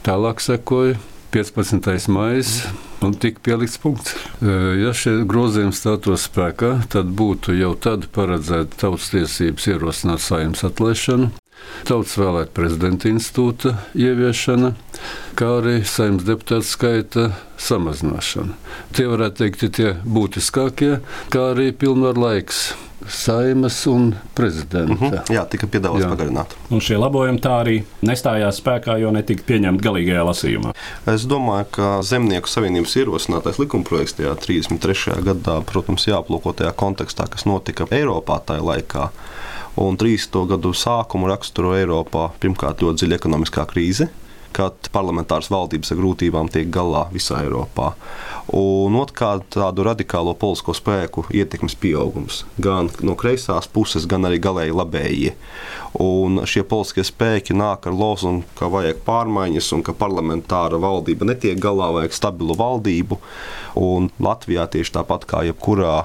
Tālāk 0.06 0.40
sekoja 0.40 0.96
15. 1.34 2.08
maija 2.08 2.88
un 3.04 3.14
tika 3.14 3.40
pielikts 3.44 3.78
punkts. 3.80 4.14
Ja 4.80 4.92
šie 4.96 5.22
grozījumi 5.28 5.74
stātos 5.76 6.26
spēkā, 6.28 6.72
tad 6.92 7.12
būtu 7.16 7.54
jau 7.58 7.74
tad 7.80 8.08
paredzēta 8.14 8.82
tautas 8.84 9.10
tiesības 9.14 9.68
ierosināt 9.72 10.24
saimnes 10.24 10.64
atlaišanu, 10.66 11.30
tautas 11.88 12.16
vēlēt 12.20 12.52
prezidenta 12.56 13.08
institūta 13.10 13.76
ieviešana, 13.96 14.74
kā 15.38 15.48
arī 15.60 15.80
saimnes 15.88 16.26
deputātu 16.28 16.68
skaita 16.68 17.26
samazināšana. 17.60 18.56
Tie 18.96 19.08
varētu 19.08 19.44
teikt, 19.44 19.66
tie 19.76 19.96
būtiskākie, 20.04 20.98
kā 21.32 21.50
arī 21.54 21.70
pilnvaru 21.76 22.26
laiks 22.26 22.70
saimas 23.08 23.86
un 23.86 24.14
prezidenta. 24.34 24.92
Uh 24.92 25.02
-huh. 25.02 25.34
Jā, 25.34 25.46
tika 25.48 25.66
piedāvāts 25.66 26.08
pagarināt. 26.08 26.56
Un 26.70 26.80
šie 26.80 26.98
labojumi 26.98 27.38
tā 27.38 27.52
arī 27.64 27.82
nestājās 28.02 28.60
spēkā, 28.60 28.98
jo 29.00 29.10
netika 29.10 29.42
pieņemti 29.46 29.84
galīgajā 29.84 30.24
lasījumā. 30.24 30.72
Es 31.06 31.26
domāju, 31.26 31.66
ka 31.70 32.02
Zemnieku 32.02 32.48
savienības 32.48 32.96
ierosinātais 32.96 33.58
likumprojekts 33.58 34.12
tajā 34.12 34.34
33. 34.34 35.22
gadā, 35.22 35.62
protams, 35.62 36.06
jāaplūko 36.06 36.52
tajā 36.52 36.72
kontekstā, 36.72 37.28
kas 37.28 37.44
notika 37.44 37.86
Eiropā 37.90 38.40
tajā 38.46 38.62
laikā. 38.62 39.08
Un 39.76 39.96
30. 39.96 40.46
gadu 40.48 40.72
sākumu 40.72 41.28
raksturo 41.28 41.74
Eiropā 41.74 42.30
pirmkārt 42.40 42.82
ļoti 42.82 43.04
dziļa 43.04 43.16
ekonomiskā 43.16 43.66
krīze, 43.66 44.08
kad 44.52 44.72
parlamentāras 44.92 45.50
valdības 45.50 45.92
ar 45.92 45.96
grūtībām 45.96 46.50
tiek 46.50 46.70
galā 46.74 47.06
visā 47.12 47.44
Eiropā 47.44 47.92
un 48.56 48.96
otrkārt 48.98 49.46
tādu 49.54 49.84
radikālo 49.86 50.34
politisko 50.38 50.74
spēku 50.76 51.24
ietekmes 51.34 51.76
pieaugums 51.80 52.44
gan 52.62 52.90
no 53.06 53.16
kreisās 53.18 53.68
puses, 53.70 54.06
gan 54.10 54.26
arī 54.28 54.40
galēji 54.42 54.76
labējie. 54.76 55.34
Un 56.00 56.42
šie 56.48 56.62
politiskie 56.66 57.04
spēki 57.06 57.56
nāk 57.56 57.88
ar 57.90 57.96
lozungu, 57.96 58.46
ka 58.58 58.70
vajag 58.72 59.02
pārmaiņas 59.06 59.72
un 59.76 59.84
ka 59.86 59.96
parlamentāra 59.96 60.80
valdība 60.82 61.28
netiek 61.28 61.58
galā, 61.60 61.90
vajag 61.98 62.16
stabilu 62.16 62.56
valdību. 62.58 63.20
Un 63.80 64.10
Latvijā 64.22 64.66
tieši 64.70 64.96
tāpat 65.00 65.26
kā 65.30 65.44
jebkurā 65.48 66.04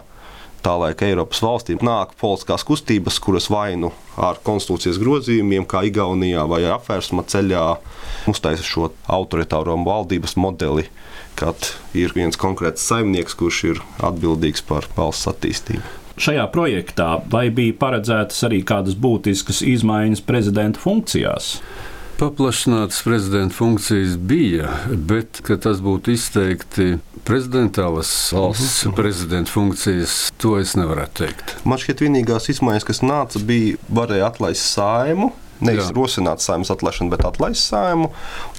tā 0.65 0.74
laika 0.82 1.06
Eiropas 1.06 1.43
valstīm 1.45 1.82
nāk 1.86 2.15
politiskās 2.17 2.65
kustības, 2.65 3.19
kuras 3.21 3.52
vainu 3.54 3.91
ar 4.17 4.39
konstitūcijas 4.45 4.98
grozījumiem, 5.02 5.67
kā 5.69 5.84
Igaunijā 5.86 6.45
vai 6.50 6.63
apvērsuma 6.74 7.26
ceļā, 7.30 7.65
uztaisa 8.32 8.65
šo 8.65 8.89
autoritāro 9.06 9.78
valdības 9.86 10.34
modeli 10.41 10.88
kad 11.39 11.71
ir 11.98 12.15
viens 12.15 12.39
konkrēts 12.39 12.86
saimnieks, 12.89 13.36
kurš 13.38 13.62
ir 13.71 13.84
atbildīgs 14.06 14.65
par 14.67 14.88
valsts 14.98 15.30
attīstību. 15.32 15.84
Šajā 16.15 16.45
projektā 16.54 17.10
vai 17.32 17.50
bija 17.52 17.76
paredzētas 17.76 18.45
arī 18.48 18.62
kādas 18.63 18.95
būtiskas 18.95 19.60
izmaiņas 19.67 20.24
prezidenta 20.24 20.80
funkcijās? 20.80 21.58
Paplašinātas 22.15 23.02
prezidenta 23.04 23.52
funkcijas 23.58 24.13
bija, 24.15 24.69
bet 24.88 25.41
tas 25.43 25.82
būtu 25.84 26.13
izteikti 26.15 26.93
prezidentālas 27.28 28.12
valsts 28.32 28.86
mhm. 28.86 28.95
prezidenta 28.95 29.52
funkcijas, 29.52 30.30
to 30.39 30.56
es 30.62 30.78
nevaru 30.80 31.10
teikt. 31.19 31.58
Man 31.67 31.82
šķiet, 31.82 32.06
vienīgās 32.06 32.48
izmaiņas, 32.56 32.88
kas 32.88 33.04
nāca, 33.04 33.41
bija 33.43 33.76
varēja 33.91 34.30
atlaist 34.32 34.71
saimu 34.71 35.34
Nevis 35.63 35.91
rosināt 35.96 36.44
saimnes 36.44 36.72
atlaišanu, 36.74 37.12
bet 37.13 37.24
atlaist 37.28 37.70
saimu. 37.70 38.10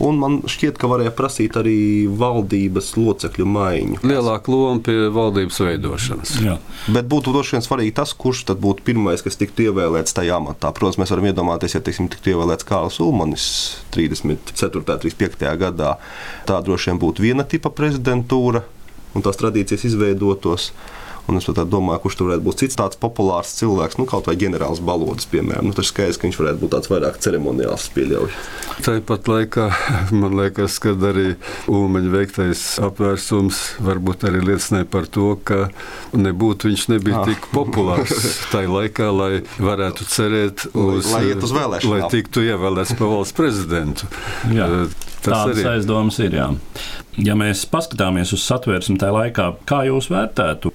Un 0.05 0.21
man 0.21 0.39
šķiet, 0.49 0.79
ka 0.81 0.89
varēja 0.89 1.13
prasīt 1.17 1.59
arī 1.61 1.77
valdības 2.09 2.95
locekļu 2.97 3.49
maiņu. 3.53 4.01
Lielāka 4.07 4.53
loma 4.53 4.81
pie 4.87 5.11
valdības 5.13 5.61
veidošanas. 5.67 6.37
Jā. 6.45 6.57
Bet 6.93 7.11
būtu 7.13 7.35
droši 7.37 7.57
vien 7.57 7.67
svarīgi 7.67 7.97
tas, 8.01 8.15
kurš 8.17 8.47
tad 8.51 8.63
būtu 8.65 8.87
pirmais, 8.87 9.25
kas 9.25 9.37
tiktu 9.41 9.69
ievēlēts 9.69 10.17
tajā 10.17 10.41
amatā. 10.41 10.73
Protams, 10.77 11.01
mēs 11.03 11.13
varam 11.13 11.29
iedomāties, 11.29 11.77
ja 11.77 11.83
teiksim, 11.85 12.09
tiktu 12.13 12.33
ievēlēts 12.33 12.69
Kārls 12.69 13.01
Ulmanis 13.05 13.49
34. 13.97 14.81
un 14.81 14.89
35. 14.89 15.53
gadā. 15.61 15.97
Tā 16.49 16.63
droši 16.65 16.93
vien 16.93 17.03
būtu 17.03 17.29
viena 17.29 17.45
tipa 17.45 17.73
prezidentūra 17.75 18.65
un 19.17 19.25
tās 19.25 19.39
tradīcijas 19.41 19.87
izveidotos. 19.91 20.71
Un 21.27 21.41
es 21.41 21.47
domāju, 21.47 22.01
kurš 22.05 22.19
tur 22.19 22.29
varētu 22.29 22.45
būt 22.47 22.61
cits 22.62 22.79
tāds 22.79 22.99
populārs 23.03 23.55
cilvēks, 23.59 23.99
nu, 23.99 24.07
kaut 24.07 24.29
vai 24.31 24.37
ģenerālis 24.39 24.83
balodis, 24.87 25.27
piemēram. 25.31 25.67
Nu, 25.67 25.75
tas 25.75 25.91
skaidrs, 25.91 26.21
ka 26.21 26.29
viņš 26.29 26.39
varētu 26.39 26.61
būt 26.62 26.73
tāds 26.77 26.91
vairāk 26.93 27.19
ceremoniāls, 27.25 27.89
pieļauj. 27.97 28.31
Tāpat 28.87 29.31
laikā 29.33 29.67
man 30.21 30.37
liekas, 30.39 30.79
ka 30.83 30.95
arī 31.11 31.35
Ulmaņa 31.73 32.12
veiktais 32.12 32.65
apvērsums 32.87 33.62
varbūt 33.83 34.29
arī 34.31 34.45
liecināja 34.53 34.89
par 34.93 35.11
to, 35.11 35.33
ka 35.49 35.67
nebūtu 36.15 36.71
viņš 36.71 36.87
nebija 36.95 37.25
ah. 37.25 37.27
tik 37.33 37.51
populārs 37.55 38.15
tajā 38.53 38.71
laikā, 38.71 39.11
lai 39.17 39.33
varētu 39.59 40.07
cerēt 40.12 40.69
uz, 40.73 41.11
lai, 41.11 41.25
lai, 41.35 41.81
uz 41.83 41.91
lai 41.91 42.01
tiktu 42.12 42.47
ievēlēts 42.47 42.95
par 42.99 43.12
valsts 43.17 43.37
prezidentu. 43.37 44.11
Jā. 44.55 44.71
Tādas 45.33 45.61
arī. 45.61 45.67
aizdomas 45.75 46.19
ir. 46.23 46.37
Jā. 46.37 46.49
Ja 47.27 47.37
mēs 47.39 47.65
paskatāmies 47.71 48.35
uz 48.37 48.45
satversmi 48.45 48.99
tajā 49.01 49.15
laikā, 49.15 49.47
kā 49.69 49.83
jūs 49.89 50.11
vērtētu, 50.12 50.73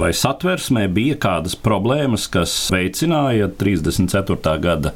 vai 0.00 0.10
satversmē 0.16 0.88
bija 0.92 1.18
kādas 1.22 1.54
problēmas, 1.54 2.26
kas 2.32 2.54
veicināja 2.74 3.48
34. 3.60 4.56
gada 4.64 4.94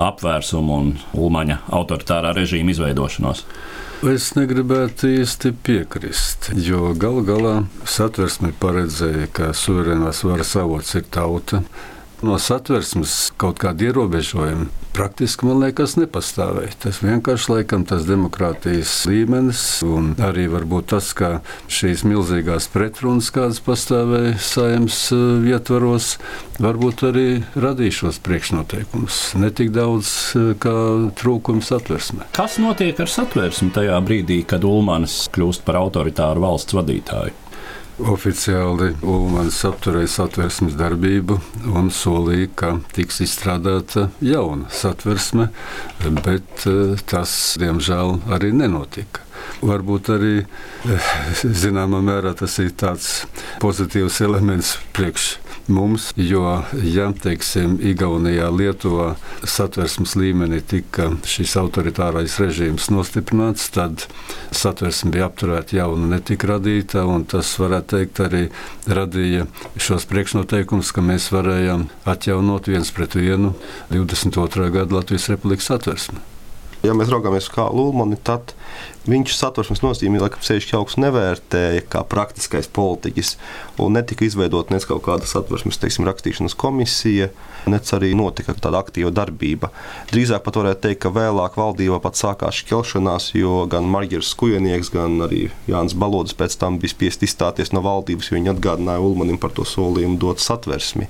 apvērsumu 0.00 0.80
un 0.80 0.94
Ulmaņa 1.12 1.60
autoritārā 1.76 2.32
režīma 2.36 2.72
izveidošanos? 2.72 3.44
Es 4.00 4.30
negribētu 4.32 5.10
īsti 5.12 5.50
piekrist, 5.60 6.48
jo 6.56 6.94
galu 6.96 7.20
galā 7.20 7.54
satversme 7.84 8.54
paredzēja, 8.56 9.26
ka 9.36 9.50
suverēnās 9.52 10.22
varas 10.24 10.54
avots 10.56 10.94
ir 10.96 11.04
tauta. 11.12 11.60
No 12.20 12.36
satversmes 12.36 13.30
kaut 13.40 13.62
kāda 13.62 13.88
ierobežojuma 13.88 14.68
praktiski, 14.92 15.46
man 15.48 15.62
liekas, 15.62 15.94
nepastāvēja. 15.96 16.74
Tas 16.82 16.98
vienkārši 17.00 17.52
laikam 17.54 17.86
tas 17.88 18.04
demokrātijas 18.08 18.92
līmenis 19.08 19.62
un 19.86 20.12
arī 20.20 20.44
varbūt 20.52 20.90
tas, 20.92 21.12
ka 21.16 21.30
šīs 21.72 22.02
milzīgās 22.04 22.68
pretrunas, 22.72 23.30
kādas 23.32 23.62
pastāvēja 23.64 24.34
saimnes 24.44 25.00
uh, 25.16 25.46
ietvaros, 25.48 26.12
varbūt 26.60 27.06
arī 27.08 27.26
radīja 27.56 28.00
šos 28.02 28.20
priekšnoteikumus. 28.26 29.20
Ne 29.40 29.52
tik 29.54 29.72
daudz 29.72 30.12
uh, 30.36 30.50
kā 30.60 30.76
trūkums 31.16 31.72
satversmē. 31.72 32.28
Kas 32.36 32.58
notiek 32.60 33.00
ar 33.00 33.08
satversmi 33.08 33.72
tajā 33.76 33.96
brīdī, 34.04 34.42
kad 34.44 34.66
Ulmans 34.68 35.22
kļūst 35.32 35.64
par 35.64 35.80
autoritāru 35.80 36.44
valsts 36.44 36.76
vadītāju? 36.76 37.49
Oficiāli 38.08 38.94
Ulmans 39.04 39.58
apturēja 39.68 40.08
satversmes 40.08 40.76
darbību 40.78 41.36
un 41.76 41.90
solīja, 41.92 42.48
ka 42.56 42.70
tiks 42.96 43.20
izstrādāta 43.26 44.06
jauna 44.24 44.70
satversme, 44.72 45.50
bet 46.24 46.64
eh, 46.70 46.96
tas, 47.10 47.34
diemžēl, 47.60 48.16
arī 48.32 48.54
nenotika. 48.56 49.26
Varbūt 49.60 50.12
arī 50.16 50.34
eh, 50.40 51.12
zināmā 51.44 52.00
mērā 52.04 52.32
tas 52.40 52.56
ir 52.62 52.72
tāds 52.80 53.12
pozitīvs 53.60 54.22
elements 54.24 54.78
priekš 54.96 55.34
mums, 55.70 56.10
jo, 56.16 56.44
ja 56.84 57.08
teiksim, 57.16 57.76
Igaunijā, 57.90 58.50
Lietuvā 58.52 59.14
satversmes 59.46 60.16
līmenī 60.18 60.60
tika 60.66 61.10
šis 61.28 61.56
autoritārais 61.60 62.36
režīms 62.42 62.90
nostiprināts, 62.92 63.68
tad 63.74 64.06
satversme 64.50 65.14
bija 65.14 65.28
apturēta, 65.30 65.78
jauna 65.80 66.16
netika 66.16 66.52
radīta, 66.54 67.04
un 67.08 67.24
tas, 67.30 67.52
varētu 67.62 67.96
teikt, 67.96 68.22
arī 68.26 68.42
radīja 68.90 69.46
šos 69.80 70.08
priekšnoteikumus, 70.10 70.92
ka 70.94 71.04
mēs 71.04 71.30
varējām 71.34 71.86
atjaunot 72.10 72.68
viens 72.70 72.90
pret 72.94 73.16
vienu 73.18 73.54
22. 73.94 74.68
gada 74.74 75.00
Latvijas 75.00 75.30
Republikas 75.32 75.70
satversmi. 75.70 76.20
Ja 76.80 76.94
mēs 76.96 77.10
raugāmies 77.12 77.44
uz 77.44 77.52
Kālu 77.52 77.90
Ulmani, 77.90 78.16
tad 78.24 78.54
viņš 79.08 79.34
satversmes 79.36 79.80
nozīmī 79.84 80.20
laikam 80.20 80.42
sevišķi 80.44 80.76
augstu 80.76 81.00
nevērtēja 81.04 81.84
kā 81.90 82.02
praktiskais 82.08 82.68
politiķis. 82.74 83.36
Un 83.80 83.96
netika 83.96 84.26
izveidota 84.26 84.74
nec 84.74 84.84
kaut 84.88 85.02
kāda 85.06 85.28
satversmes 85.28 85.80
teiksim, 85.80 86.04
rakstīšanas 86.08 86.56
komisija, 86.58 87.30
nec 87.70 87.88
arī 87.96 88.12
notika 88.16 88.52
tāda 88.56 88.82
aktīva 88.84 89.12
darbība. 89.14 89.70
Drīzāk 90.12 90.44
pat 90.44 90.58
varētu 90.60 90.84
teikt, 90.86 91.02
ka 91.04 91.12
vēlāk 91.14 91.56
valdībā 91.60 92.00
pat 92.04 92.18
sākās 92.20 92.60
šķelšanās, 92.60 93.30
jo 93.38 93.64
gan 93.70 93.88
Marģers 93.90 94.32
Skujenieks, 94.34 94.92
gan 94.94 95.20
arī 95.26 95.46
Jānis 95.70 95.96
Balodis 95.96 96.36
pēc 96.36 96.58
tam 96.60 96.80
bija 96.82 96.94
spiest 96.94 97.24
izstāties 97.26 97.72
no 97.76 97.84
valdības, 97.84 98.30
jo 98.30 98.38
viņi 98.38 98.52
atgādināja 98.54 99.04
Ulmanim 99.04 99.40
par 99.40 99.54
to 99.56 99.64
solījumu 99.68 100.20
dot 100.20 100.44
satversmi. 100.44 101.08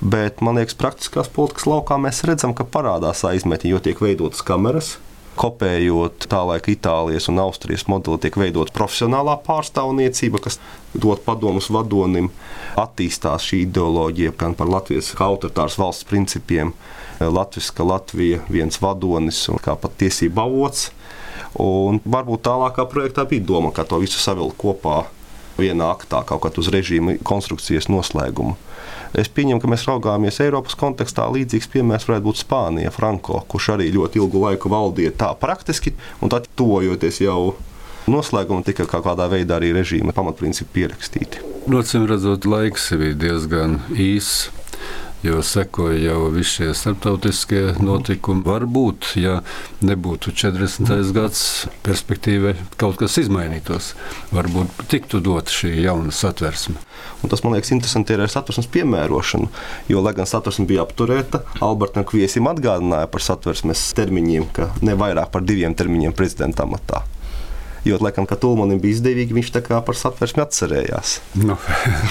Bet, 0.00 0.42
man 0.44 0.60
liekas, 0.60 0.78
praktiskās 0.78 1.32
politikas 1.34 1.66
laukā 1.70 1.98
mēs 1.98 2.22
redzam, 2.28 2.54
ka 2.54 2.66
parādās 2.66 3.24
aizmeti, 3.26 3.72
jo 3.74 3.82
tiek 3.82 4.00
veidotas 4.02 4.44
kameras, 4.46 4.96
kopējot 5.38 6.26
tā 6.30 6.40
laika 6.46 6.72
Itālijas 6.72 7.28
un 7.30 7.40
Austrijas 7.42 7.86
modeli, 7.90 8.20
tiek 8.22 8.36
veidota 8.38 8.74
profesionālā 8.76 9.36
pārstāvniecība, 9.46 10.40
kas 10.44 10.60
dod 10.94 11.22
padomus 11.26 11.70
vadonim. 11.74 12.30
Attīstās 12.80 13.46
šī 13.48 13.64
ideoloģija 13.66 14.34
gan 14.38 14.56
par 14.58 14.70
Latvijas 14.70 15.12
autoritāras 15.18 15.78
valsts 15.80 16.06
principiem, 16.08 16.74
Latvijas, 17.20 17.70
ka 17.74 17.86
Latvija 17.86 18.42
viens 18.50 18.80
vadonis 18.82 19.44
un 19.52 19.60
kā 19.62 19.76
pat 19.78 19.98
tiesība 20.02 20.46
avots. 20.46 20.90
Un 21.60 22.00
varbūt 22.02 22.46
tālākā 22.48 22.86
projektā 22.90 23.26
bija 23.30 23.44
doma, 23.46 23.70
kā 23.74 23.84
to 23.86 24.00
visu 24.02 24.18
savilkt 24.18 24.58
kopā 24.58 25.04
vienā 25.58 25.92
aktā, 25.94 26.24
kaut 26.26 26.42
kā 26.42 26.50
uz 26.58 26.70
režīma 26.74 27.18
konstrukcijas 27.22 27.90
noslēgumu. 27.92 28.56
Es 29.14 29.30
pieņemu, 29.30 29.60
ka 29.62 29.70
mēs 29.70 29.84
raugāmies 29.86 30.40
Eiropas 30.42 30.74
kontekstā. 30.78 31.28
Līdzīgs 31.30 31.70
piemērs 31.70 32.08
varētu 32.08 32.26
būt 32.26 32.40
Spānija, 32.40 32.90
Franko, 32.94 33.44
kurš 33.50 33.70
arī 33.76 33.92
ļoti 33.94 34.18
ilgu 34.18 34.42
laiku 34.42 34.72
valdīja 34.72 35.14
tā 35.20 35.30
praktiski, 35.38 35.94
un 36.18 36.32
tad 36.34 36.48
tuvojoties 36.58 37.20
jau 37.22 37.54
noslēgumam, 38.10 38.64
tika 38.66 38.88
kaut 38.90 39.06
kādā 39.06 39.28
veidā 39.30 39.60
arī 39.60 39.70
režīma 39.76 40.12
pamatprincipi 40.16 40.80
pierakstīti. 40.80 41.44
Nocīm 41.70 42.08
redzot, 42.10 42.44
laiks 42.50 42.90
bija 42.98 43.14
diezgan 43.22 43.78
īss 43.94 44.50
jo 45.24 45.42
sekoja 45.42 45.98
jau 45.98 46.28
visi 46.32 46.58
šie 46.58 46.72
starptautiskie 46.76 47.62
notikumi. 47.82 48.44
Varbūt, 48.44 49.14
ja 49.16 49.38
nebūtu 49.84 50.34
40. 50.36 50.90
gads, 51.16 51.44
perspektīvā 51.86 52.54
kaut 52.80 52.98
kas 53.00 53.16
izmainītos, 53.22 53.94
varbūt 54.34 54.84
tiktu 54.92 55.22
dot 55.24 55.52
šī 55.52 55.72
jauna 55.86 56.12
satversme. 56.12 56.76
Un 57.24 57.32
tas 57.32 57.40
man 57.44 57.56
liekas 57.56 57.72
interesanti 57.72 58.12
ir 58.12 58.24
ar 58.24 58.32
satversmes 58.32 58.68
piemērošanu. 58.74 59.48
Jo, 59.88 60.04
lai 60.04 60.12
gan 60.18 60.28
satversme 60.28 60.68
bija 60.68 60.84
apturēta, 60.84 61.40
Albertam 61.64 62.04
Kviesim 62.08 62.50
atgādināja 62.50 63.08
par 63.08 63.24
satversmes 63.24 63.88
termiņiem, 63.96 64.50
ka 64.52 64.70
ne 64.84 64.96
vairāk 65.00 65.32
par 65.32 65.46
diviem 65.46 65.76
termiņiem 65.76 66.16
prezidenta 66.16 66.68
amatā. 66.68 67.04
Jo, 67.84 67.98
laikam, 68.00 68.24
ka 68.24 68.38
Tulmanim 68.40 68.78
bija 68.80 68.96
izdevīgi, 68.96 69.36
viņš 69.36 69.50
tā 69.52 69.60
kā 69.64 69.80
par 69.84 69.98
satversmi 69.98 70.40
atcerējās. 70.44 71.18
Nu, 71.36 71.58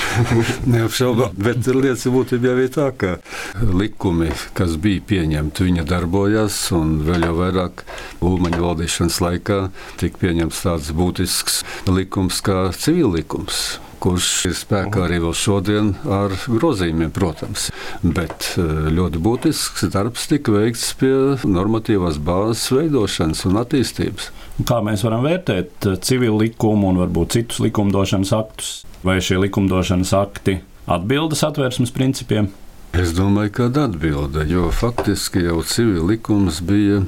Neapšaubām, 0.73 1.33
bet 1.33 1.65
lietas 1.65 2.05
būtībā 2.13 2.53
ir 2.61 2.69
tā, 2.75 2.91
ka 2.93 3.15
likumi, 3.57 4.29
kas 4.57 4.77
bija 4.81 5.01
pieņemti, 5.09 5.65
viņa 5.69 5.87
darbojās, 5.89 6.59
un 6.77 6.99
vēl 7.07 7.25
jau 7.25 7.37
vairāk 7.39 7.85
Ulmaņa 8.23 8.61
valdīšanas 8.61 9.17
laikā 9.25 9.59
tika 10.01 10.21
pieņemts 10.21 10.61
tāds 10.67 10.93
būtisks 10.93 11.63
likums 11.89 12.43
kā 12.45 12.67
civillikums 12.77 13.63
kurš 14.03 14.29
ir 14.49 14.55
spēkā 14.57 15.05
arī 15.05 15.19
vēl 15.23 15.35
šodien 15.37 15.93
ar 16.11 16.33
grozījumiem, 16.47 17.11
protams. 17.15 17.69
Bet 18.03 18.53
eh, 18.57 18.71
ļoti 18.93 19.21
būtisks 19.23 19.87
darbs 19.93 20.27
tika 20.31 20.55
veikts 20.57 20.89
pie 20.99 21.13
normatīvās 21.47 22.19
bāzes 22.23 22.67
veidošanas 22.75 23.45
un 23.49 23.61
attīstības. 23.63 24.31
Kā 24.69 24.81
mēs 24.85 25.05
varam 25.07 25.23
vērtēt 25.25 25.87
eh, 25.89 25.99
civilu 26.03 26.41
likumu 26.43 26.91
un 26.91 26.99
varbūt 27.05 27.37
citus 27.37 27.63
likumdošanas 27.63 28.35
aktus? 28.35 28.73
Vai 29.03 29.19
šie 29.23 29.39
likumdošanas 29.43 30.13
akti 30.15 30.59
atbilda 30.91 31.39
satvērsmes 31.39 31.95
principiem? 31.95 32.51
Es 32.93 33.09
domāju, 33.17 33.49
ka 33.57 33.65
atbilde, 33.81 34.43
jo 34.45 34.67
faktiski 34.69 35.41
jau 35.47 35.63
civil 35.65 36.03
likums 36.11 36.59
bija, 36.61 36.99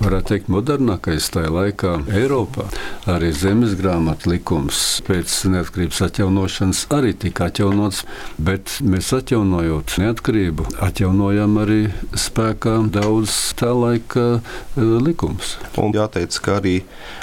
varētu 0.00 0.32
teikt, 0.32 0.48
modernākais 0.50 1.28
tajā 1.30 1.52
laikā 1.54 1.92
Eiropā. 2.10 2.64
Arī 3.06 3.28
zemes 3.30 3.76
grāmatu 3.78 4.32
likums 4.32 4.80
pēc 5.06 5.36
neatkarības 5.52 6.00
atjaunošanas 6.08 6.80
arī 6.96 7.12
tika 7.22 7.46
atjaunots, 7.52 8.02
bet 8.34 8.80
mēs 8.82 9.12
atjaunojot 9.14 9.94
neatkarību, 10.02 10.66
atjaunojam 10.88 11.54
arī 11.62 11.78
spēkā 12.18 12.74
daudz 12.98 13.38
tā 13.62 13.70
laika 13.78 14.26
e, 14.40 14.88
likums. 15.06 15.54
Un 15.78 15.94
jāteic, 15.94 16.34
ka 16.42 16.58
arī, 16.58 16.80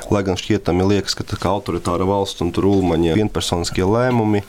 lai 0.08 0.24
gan 0.24 0.40
šķietami 0.40 0.88
liekas, 0.94 1.20
ka 1.20 1.28
tā 1.28 1.36
kā 1.36 1.52
autoritāra 1.52 2.08
valsts 2.08 2.48
un 2.48 2.56
tur 2.56 2.72
ulmaņa 2.72 3.20
vienpersoniskie 3.20 3.84
lēmumi, 3.84 4.46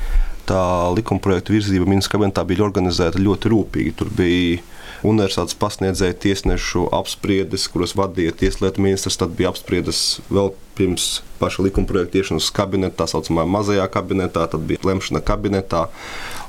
tā 0.46 0.62
likuma 0.94 1.22
projekta 1.22 1.54
virzība 1.54 1.88
ministrs 1.88 2.12
kabinetā 2.12 2.44
bija 2.46 2.66
organizēta 2.66 3.22
ļoti 3.22 3.52
rūpīgi. 3.52 3.94
Tur 3.98 4.10
bija 4.14 4.62
universitātes 5.06 5.56
pasniedzēju 5.60 6.16
tiesnešu 6.22 6.86
apspriedes, 6.94 7.66
kuras 7.72 7.94
vadīja 7.98 8.34
tieslietu 8.42 8.82
ministrs. 8.84 9.18
Tad 9.20 9.34
bija 9.36 9.52
apspriedes 9.52 10.20
vēl 10.30 10.52
pirms 10.76 11.20
paša 11.40 11.64
likuma 11.64 11.88
projekta 11.88 12.20
iešanas 12.20 12.48
kabinetā, 12.54 12.98
tā 13.00 13.06
saucamā 13.10 13.44
mazajā 13.48 13.84
kabinetā, 13.92 14.46
tad 14.52 14.64
bija 14.68 14.84
lemšana 14.86 15.22
kabinetā. 15.24 15.86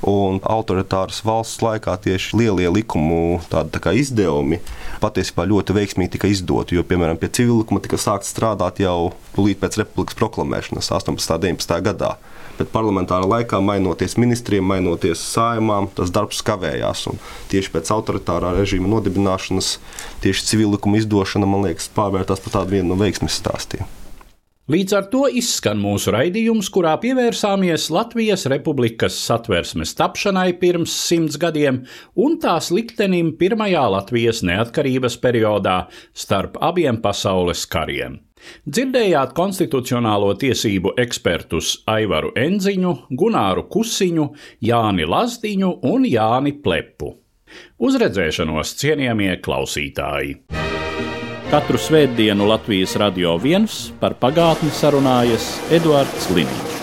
Un 0.07 0.39
autoritāras 0.43 1.23
valsts 1.27 1.63
laikā 1.63 1.95
tieši 2.03 2.37
lielie 2.39 2.69
likumu 2.71 3.41
tādi, 3.51 3.81
tā 3.81 3.95
izdevumi 3.97 4.61
patiesībā 5.03 5.47
ļoti 5.47 5.75
veiksmīgi 5.77 6.15
tika 6.15 6.31
izdoti. 6.31 6.77
Jo, 6.77 6.85
piemēram, 6.87 7.19
pie 7.19 7.31
civil 7.39 7.61
likuma 7.63 7.83
tika 7.83 7.99
sākts 8.01 8.31
strādāt 8.33 8.81
jau 8.83 9.13
tūlīt 9.35 9.59
pēc 9.63 9.81
republikas 9.83 10.17
proklamēšanas 10.19 10.91
18. 10.99 11.11
un 11.11 11.57
19. 11.57 11.79
gadā 11.87 12.15
bet 12.59 12.71
parlamentārā 12.73 13.27
laikā, 13.27 13.61
mainoties 13.63 14.17
ministriem, 14.21 14.65
mainoties 14.67 15.21
saimām, 15.33 15.89
tas 15.97 16.13
darbs 16.13 16.41
kavējās. 16.47 17.05
Un 17.11 17.21
tieši 17.51 17.73
pēc 17.75 17.93
autoritārā 17.95 18.55
režīma 18.57 18.89
nodibināšanas, 18.95 19.77
tieši 20.25 20.49
civilikuma 20.51 21.01
izdošana, 21.01 21.49
man 21.49 21.69
liekas, 21.69 21.91
pārvērtās 21.95 22.43
par 22.43 22.59
tādu 22.59 22.77
vienu 22.77 22.93
no 22.93 22.99
veiksmes 22.99 23.39
stāstiem. 23.41 23.87
Līdz 24.67 24.93
ar 24.97 25.05
to 25.07 25.21
izskan 25.31 25.79
mūsu 25.79 26.11
raidījums, 26.11 26.67
kurā 26.75 26.97
pievērsāmies 26.99 27.85
Latvijas 27.87 28.43
Republikas 28.51 29.15
satversmes 29.15 29.95
tapšanai 29.95 30.49
pirms 30.59 30.91
simts 30.91 31.39
gadiem 31.39 31.85
un 32.19 32.35
tās 32.43 32.67
liktenim 32.75 33.31
pirmajā 33.39 33.85
Latvijas 33.95 34.43
neatkarības 34.43 35.15
periodā 35.23 35.85
starp 36.11 36.59
abiem 36.59 36.99
pasaules 36.99 37.63
kariem. 37.63 38.19
Dzirdējāt 38.67 39.33
konstitucionālo 39.37 40.33
tiesību 40.39 40.93
ekspertus 41.01 41.77
Aivaru 41.89 42.33
Enziņu, 42.37 42.93
Gunāru 43.17 43.67
Kusiņu, 43.71 44.29
Jāni 44.67 45.07
Lazdiņu 45.09 45.73
un 45.91 46.07
Jāni 46.09 46.55
Plepu. 46.61 47.15
Uz 47.79 47.97
redzēšanos, 48.01 48.75
cienījamie 48.81 49.37
klausītāji! 49.43 50.41
Katru 51.47 51.79
svētdienu 51.79 52.49
Latvijas 52.49 52.97
radio 52.99 53.37
viens 53.39 53.85
par 54.01 54.17
pagātni 54.19 54.67
sarunājas 54.75 55.53
Eduards 55.71 56.27
Liniņš. 56.35 56.76